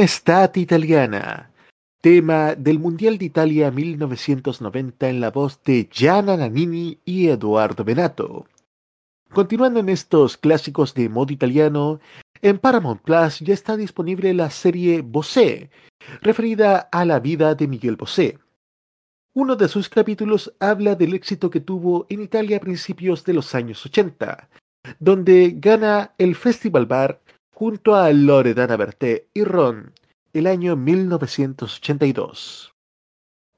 Un'estate 0.00 0.60
italiana, 0.60 1.50
tema 2.00 2.54
del 2.54 2.78
Mundial 2.78 3.18
de 3.18 3.26
Italia 3.26 3.70
1990 3.70 5.10
en 5.10 5.20
la 5.20 5.30
voz 5.30 5.62
de 5.62 5.90
Gianna 5.92 6.38
Nannini 6.38 6.98
y 7.04 7.28
Eduardo 7.28 7.84
Benato. 7.84 8.46
Continuando 9.30 9.78
en 9.80 9.90
estos 9.90 10.38
clásicos 10.38 10.94
de 10.94 11.10
modo 11.10 11.34
italiano, 11.34 12.00
en 12.40 12.56
Paramount 12.58 13.02
Plus 13.02 13.40
ya 13.40 13.52
está 13.52 13.76
disponible 13.76 14.32
la 14.32 14.48
serie 14.48 15.02
Bosé, 15.02 15.68
referida 16.22 16.88
a 16.90 17.04
la 17.04 17.20
vida 17.20 17.54
de 17.54 17.68
Miguel 17.68 17.96
Bosé. 17.96 18.38
Uno 19.34 19.54
de 19.54 19.68
sus 19.68 19.90
capítulos 19.90 20.50
habla 20.60 20.94
del 20.94 21.12
éxito 21.12 21.50
que 21.50 21.60
tuvo 21.60 22.06
en 22.08 22.22
Italia 22.22 22.56
a 22.56 22.60
principios 22.60 23.22
de 23.26 23.34
los 23.34 23.54
años 23.54 23.84
80, 23.84 24.48
donde 24.98 25.56
gana 25.58 26.14
el 26.16 26.36
Festival 26.36 26.86
Bar 26.86 27.20
junto 27.60 27.94
a 27.94 28.10
Loredana 28.10 28.74
Berté 28.78 29.28
y 29.34 29.44
Ron 29.44 29.92
el 30.32 30.46
año 30.46 30.76
1982. 30.76 32.74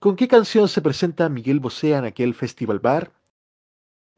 ¿Con 0.01 0.17
qué 0.17 0.27
canción 0.27 0.67
se 0.67 0.83
presenta 0.83 1.29
Miguel 1.29 1.61
Bosé 1.61 1.93
en 1.93 2.05
aquel 2.05 2.35
Festival 2.35 2.81
Bar? 2.81 3.13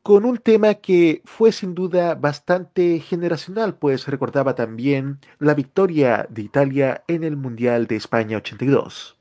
Con 0.03 0.25
un 0.25 0.39
tema 0.39 0.73
que 0.73 1.21
fue 1.27 1.53
sin 1.53 1.75
duda 1.75 2.15
bastante 2.15 2.99
generacional, 3.01 3.77
pues 3.77 4.09
recordaba 4.09 4.55
también 4.55 5.19
la 5.39 5.53
victoria 5.53 6.27
de 6.31 6.41
Italia 6.41 7.05
en 7.07 7.23
el 7.23 7.37
Mundial 7.37 7.87
de 7.87 7.97
España 7.97 8.39
82. 8.39 9.19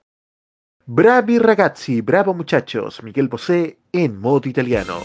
Bravi 0.86 1.40
ragazzi, 1.40 2.00
bravo 2.00 2.34
muchachos, 2.34 3.04
Miguel 3.04 3.28
Bosé 3.28 3.80
en 3.92 4.18
modo 4.18 4.48
italiano. 4.48 5.00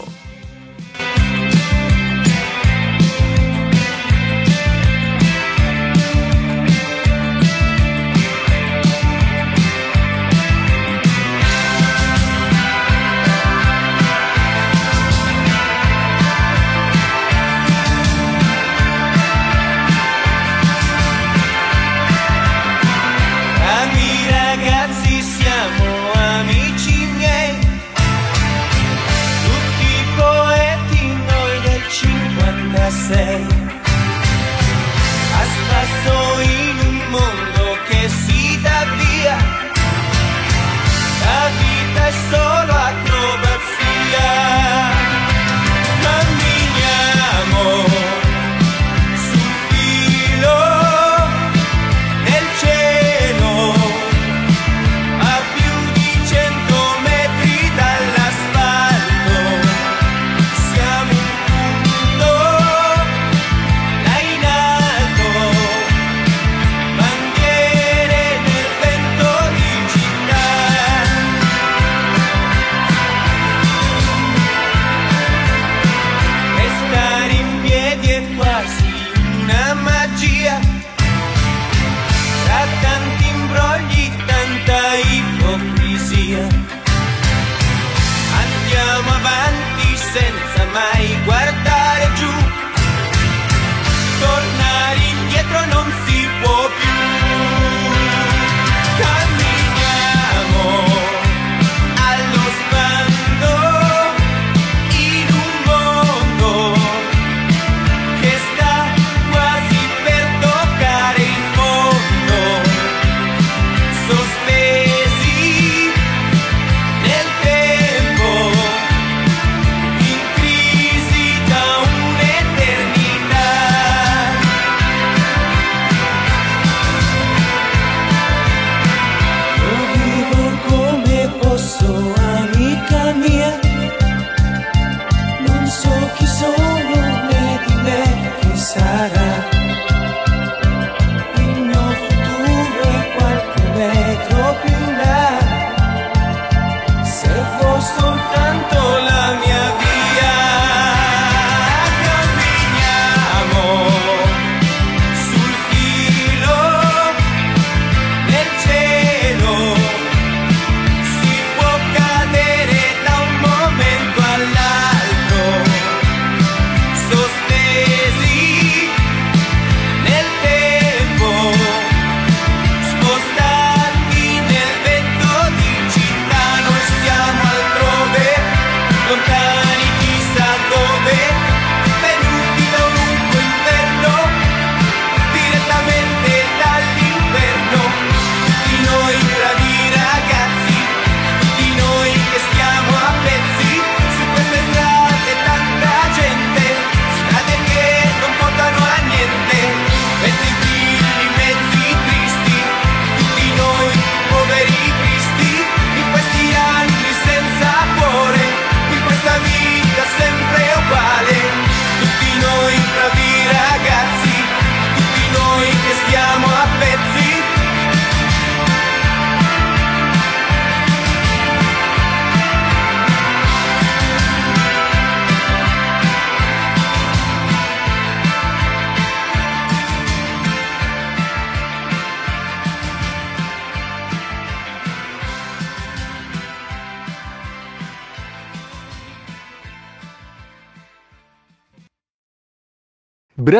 my 42.09 42.15
soul. 42.31 42.58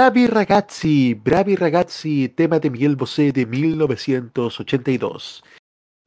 Bravi 0.09 0.25
ragazzi, 0.25 1.13
bravi 1.13 1.55
ragazzi, 1.55 2.29
tema 2.29 2.57
de 2.57 2.71
Miguel 2.71 2.95
Bosé 2.95 3.31
de 3.31 3.45
1982. 3.45 5.43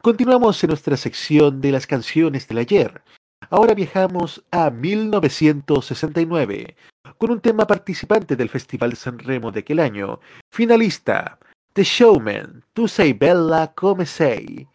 Continuamos 0.03 0.65
en 0.65 0.71
nuestra 0.71 0.97
sección 0.97 1.61
de 1.61 1.71
las 1.71 1.87
canciones 1.87 2.49
del 2.49 2.59
ayer. 2.59 3.01
Ahora 3.49 3.75
viajamos 3.75 4.43
a 4.51 4.71
1969 4.71 6.75
con 7.17 7.31
un 7.31 7.41
tema 7.41 7.65
participante 7.65 8.35
del 8.35 8.49
Festival 8.49 8.97
San 8.97 9.21
Remo 9.21 9.53
de 9.53 9.61
aquel 9.61 9.79
año, 9.79 10.19
finalista, 10.51 11.39
The 11.73 11.85
Showman, 11.85 12.65
Tu 12.73 12.89
sei 12.89 13.13
bella 13.13 13.73
come 13.73 14.05
sei. 14.05 14.67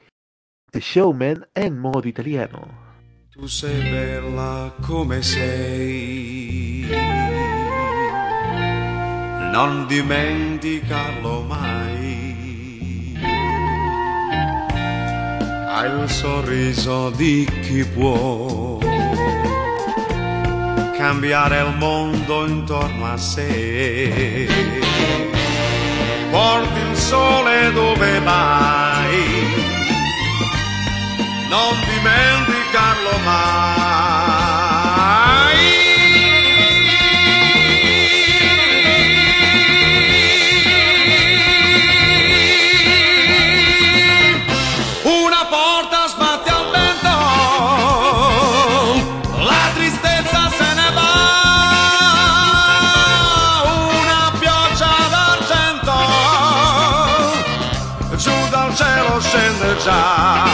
The 0.72 0.80
Showman 0.80 1.50
en 1.54 1.78
modo 1.78 2.08
italiano. 2.08 2.66
Tu 3.34 3.46
sei 3.50 3.92
bella 3.92 4.74
come 4.88 5.22
sei, 5.22 6.86
non 9.58 9.88
dimenticarlo 9.88 11.42
mai. 11.48 13.18
Hai 15.68 15.90
il 16.00 16.08
sorriso 16.08 17.10
di 17.10 17.44
chi 17.64 17.84
può 17.84 18.78
cambiare 20.96 21.62
il 21.62 21.76
mondo 21.76 22.46
intorno 22.46 23.12
a 23.12 23.18
sé. 23.18 24.48
Porti 26.30 26.80
il 26.92 26.96
sole 26.96 27.72
dove 27.72 28.20
vai, 28.20 29.16
non 31.50 31.74
dimenticarlo 31.90 33.18
mai. 33.26 33.77
Già. 59.84 60.46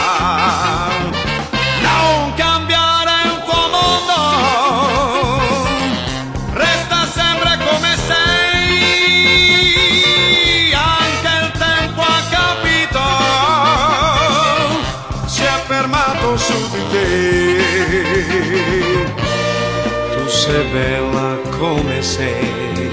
Non 1.80 2.34
cambiare 2.34 3.10
il 3.24 3.42
tuo 3.44 3.68
mondo, 3.76 4.18
resta 6.52 7.06
sempre 7.06 7.58
come 7.58 7.96
sei. 8.06 9.12
Anche 10.72 11.32
il 11.44 11.50
tempo 11.58 12.00
ha 12.02 12.22
capito, 12.30 13.00
si 15.26 15.42
è 15.42 15.62
fermato 15.66 16.36
su 16.36 16.70
di 16.70 16.82
te. 16.90 17.02
Tu 20.14 20.28
sei 20.28 20.64
bella 20.70 21.36
come 21.58 22.02
sei, 22.02 22.90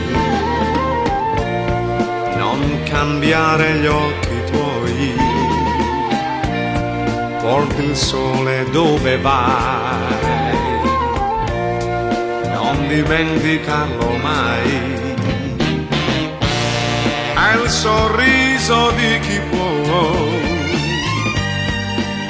non 2.38 2.84
cambiare 2.90 3.74
gli 3.76 3.88
occhi 3.88 4.41
porti 7.52 7.84
il 7.84 7.98
sole 7.98 8.66
dove 8.72 9.18
vai, 9.18 10.54
non 12.54 12.88
dimenticarlo 12.88 14.12
mai. 14.22 14.70
Hai 17.34 17.62
il 17.62 17.70
sorriso 17.70 18.92
di 18.92 19.20
chi 19.20 19.38
può 19.50 20.08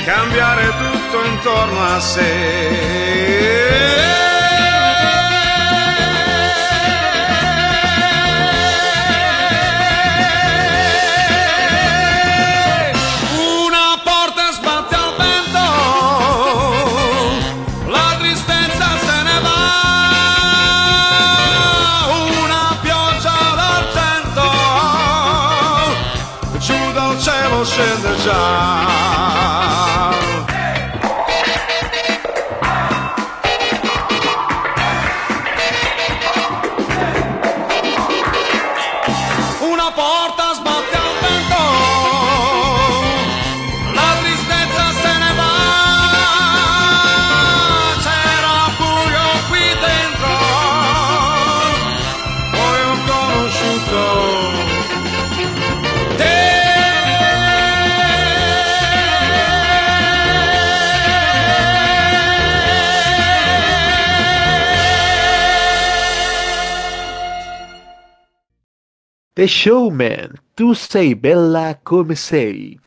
cambiare 0.06 0.64
tutto 0.81 1.23
intorno 1.23 1.84
a 1.85 1.99
sé. 1.99 3.52
The 69.41 69.47
Showman, 69.47 70.39
Tu 70.53 70.76
sei 70.76 71.15
bella 71.15 71.80
come 71.81 72.15
sei. 72.15 72.80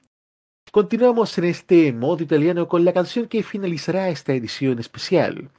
Continuamos 0.70 1.36
en 1.38 1.46
este 1.46 1.92
modo 1.92 2.22
italiano 2.22 2.68
con 2.68 2.84
la 2.84 2.92
canción 2.92 3.26
que 3.26 3.42
finalizará 3.42 4.08
esta 4.08 4.34
edición 4.34 4.78
especial. 4.78 5.50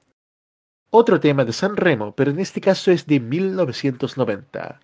Otro 0.92 1.20
tema 1.20 1.44
de 1.44 1.52
San 1.52 1.76
Remo, 1.76 2.16
pero 2.16 2.32
en 2.32 2.40
este 2.40 2.62
caso 2.62 2.92
es 2.92 3.06
de 3.08 3.20
1990. 3.20 4.80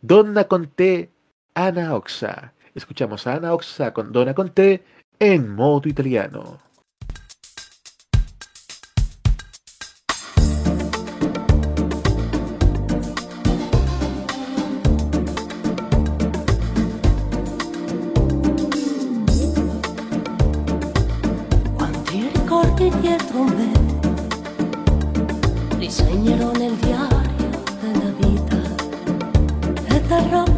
Donna 0.00 0.48
con 0.48 0.66
te, 0.66 1.12
Ana 1.54 1.94
Oxa. 1.94 2.54
Escuchamos 2.74 3.28
a 3.28 3.34
Ana 3.34 3.54
Oxa 3.54 3.92
con 3.92 4.10
Donna 4.10 4.34
con 4.34 4.50
te 4.50 4.82
en 5.20 5.48
modo 5.48 5.88
italiano. 5.88 6.58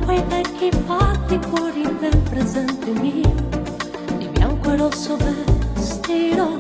Quei 0.05 0.23
vecchi 0.29 0.71
fatti 0.87 1.39
cuori 1.51 1.89
ben 1.99 2.23
presenti 2.25 2.91
mio? 2.91 3.35
Di 4.19 4.29
bianco 4.29 4.71
e 4.73 4.77
rosso 4.77 5.17
vestirò 5.17 6.55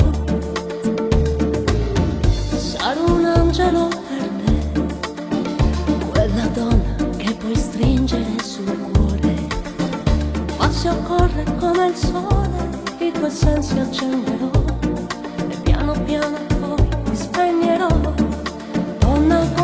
sarò 2.56 3.14
un 3.14 3.24
angelo 3.24 3.88
per 3.88 4.28
te 4.44 4.52
quella 6.10 6.46
donna 6.54 6.94
che 7.16 7.34
puoi 7.34 7.56
stringere 7.56 8.42
sul 8.42 8.78
cuore. 8.92 9.34
Ma 10.58 10.70
se 10.70 10.88
occorre 10.88 11.44
come 11.58 11.86
il 11.88 11.96
sole 11.96 12.82
i 12.98 13.12
tuoi 13.12 13.30
sensi 13.30 13.78
accenderò 13.78 14.50
e 15.48 15.56
piano 15.62 15.92
piano 16.04 16.38
poi 16.60 16.88
ti 17.04 17.16
spegnerò. 17.16 17.88
Donna 18.98 19.46
con 19.56 19.63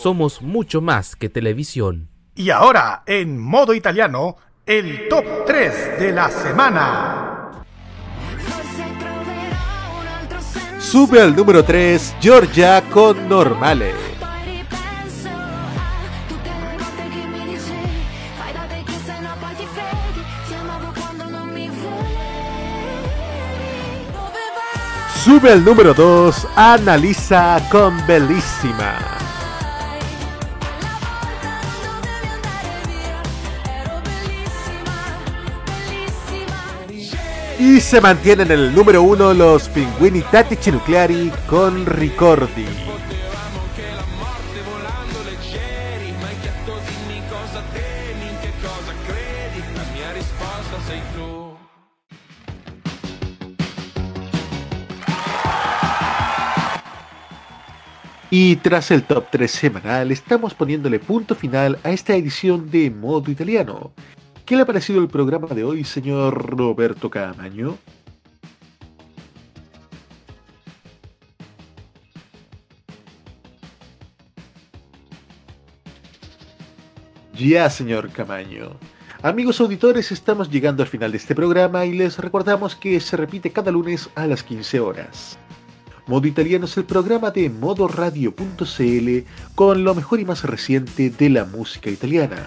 Somos 0.00 0.42
mucho 0.42 0.80
más 0.80 1.16
que 1.16 1.28
televisión. 1.28 2.08
Y 2.36 2.50
ahora, 2.50 3.02
en 3.04 3.36
modo 3.36 3.74
italiano, 3.74 4.36
el 4.64 5.08
top 5.08 5.24
3 5.44 5.98
de 5.98 6.12
la 6.12 6.30
semana. 6.30 7.64
Sube 10.78 11.20
al 11.20 11.34
número 11.34 11.64
3 11.64 12.14
Georgia 12.20 12.80
con 12.92 13.28
Normale. 13.28 13.92
Sube 25.24 25.50
al 25.50 25.64
número 25.64 25.92
2 25.92 26.46
Annalisa 26.54 27.60
con 27.72 28.06
Bellissima. 28.06 29.27
Se 37.88 38.02
mantiene 38.02 38.42
en 38.42 38.50
el 38.50 38.74
número 38.74 39.02
1 39.02 39.32
los 39.32 39.66
Pinguini 39.70 40.20
Tattici 40.20 40.70
Nucleari 40.70 41.32
con 41.48 41.86
Ricordi. 41.86 42.66
Y 58.30 58.56
tras 58.56 58.90
el 58.90 59.04
top 59.04 59.28
3 59.30 59.50
semanal, 59.50 60.10
estamos 60.12 60.52
poniéndole 60.52 60.98
punto 60.98 61.34
final 61.34 61.78
a 61.82 61.90
esta 61.90 62.14
edición 62.14 62.70
de 62.70 62.90
Modo 62.90 63.30
Italiano. 63.30 63.92
¿Qué 64.48 64.56
le 64.56 64.62
ha 64.62 64.64
parecido 64.64 65.02
el 65.02 65.08
programa 65.08 65.48
de 65.48 65.62
hoy, 65.62 65.84
señor 65.84 66.56
Roberto 66.56 67.10
Camaño? 67.10 67.76
Ya, 77.34 77.68
señor 77.68 78.10
Camaño. 78.10 78.70
Amigos 79.20 79.60
auditores, 79.60 80.12
estamos 80.12 80.50
llegando 80.50 80.82
al 80.82 80.88
final 80.88 81.12
de 81.12 81.18
este 81.18 81.34
programa 81.34 81.84
y 81.84 81.92
les 81.92 82.18
recordamos 82.18 82.74
que 82.74 82.98
se 83.00 83.18
repite 83.18 83.52
cada 83.52 83.70
lunes 83.70 84.08
a 84.14 84.26
las 84.26 84.42
15 84.42 84.80
horas. 84.80 85.38
Modo 86.06 86.26
Italiano 86.26 86.64
es 86.64 86.74
el 86.78 86.84
programa 86.84 87.30
de 87.30 87.50
modoradio.cl 87.50 89.28
con 89.54 89.84
lo 89.84 89.94
mejor 89.94 90.20
y 90.20 90.24
más 90.24 90.42
reciente 90.44 91.10
de 91.10 91.28
la 91.28 91.44
música 91.44 91.90
italiana. 91.90 92.46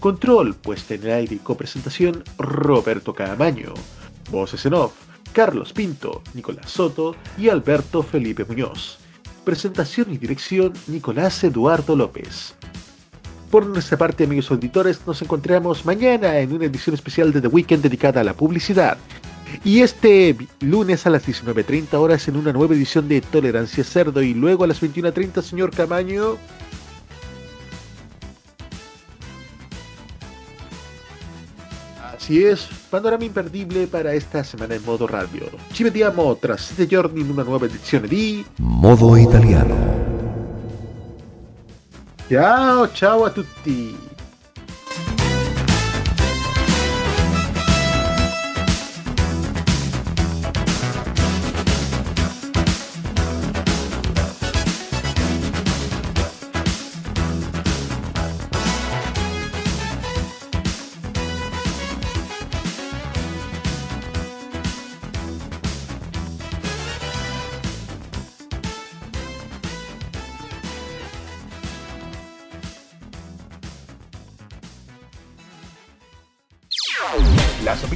Control, 0.00 0.54
puesta 0.54 0.94
en 0.94 1.02
el 1.02 1.10
aire 1.10 1.34
y 1.34 1.38
copresentación, 1.38 2.22
Roberto 2.38 3.14
Camaño. 3.14 3.74
Voces 4.30 4.64
en 4.66 4.74
off, 4.74 4.92
Carlos 5.32 5.72
Pinto, 5.72 6.22
Nicolás 6.34 6.70
Soto 6.70 7.16
y 7.36 7.48
Alberto 7.48 8.04
Felipe 8.04 8.44
Muñoz. 8.44 8.98
Presentación 9.44 10.12
y 10.12 10.18
dirección, 10.18 10.72
Nicolás 10.86 11.42
Eduardo 11.42 11.96
López. 11.96 12.54
Por 13.50 13.66
nuestra 13.66 13.98
parte, 13.98 14.24
amigos 14.24 14.50
auditores, 14.52 15.00
nos 15.04 15.20
encontramos 15.20 15.84
mañana 15.84 16.38
en 16.38 16.52
una 16.52 16.66
edición 16.66 16.94
especial 16.94 17.32
de 17.32 17.40
The 17.40 17.48
Weekend 17.48 17.82
dedicada 17.82 18.20
a 18.20 18.24
la 18.24 18.34
publicidad. 18.34 18.98
Y 19.64 19.80
este 19.80 20.36
lunes 20.60 21.06
a 21.06 21.10
las 21.10 21.26
19.30 21.26 21.94
horas 21.94 22.28
en 22.28 22.36
una 22.36 22.52
nueva 22.52 22.74
edición 22.74 23.08
de 23.08 23.20
Tolerancia 23.20 23.82
Cerdo 23.82 24.22
y 24.22 24.34
luego 24.34 24.62
a 24.62 24.66
las 24.68 24.80
21.30, 24.80 25.42
señor 25.42 25.70
Camaño. 25.74 26.36
Así 32.18 32.44
es, 32.44 32.68
panorama 32.90 33.24
imperdible 33.24 33.86
para 33.86 34.12
esta 34.12 34.42
semana 34.42 34.74
en 34.74 34.84
modo 34.84 35.06
radio. 35.06 35.48
Ci 35.72 35.84
vediamo 35.84 36.36
tra 36.36 36.56
sette 36.56 36.88
giorni 36.88 37.20
in 37.20 37.30
una 37.30 37.44
nuova 37.44 37.66
edizione 37.66 38.08
di 38.08 38.44
Modo 38.56 39.14
italiano. 39.14 39.76
Ciao, 42.28 42.90
ciao 42.90 43.24
a 43.24 43.30
tutti. 43.30 44.07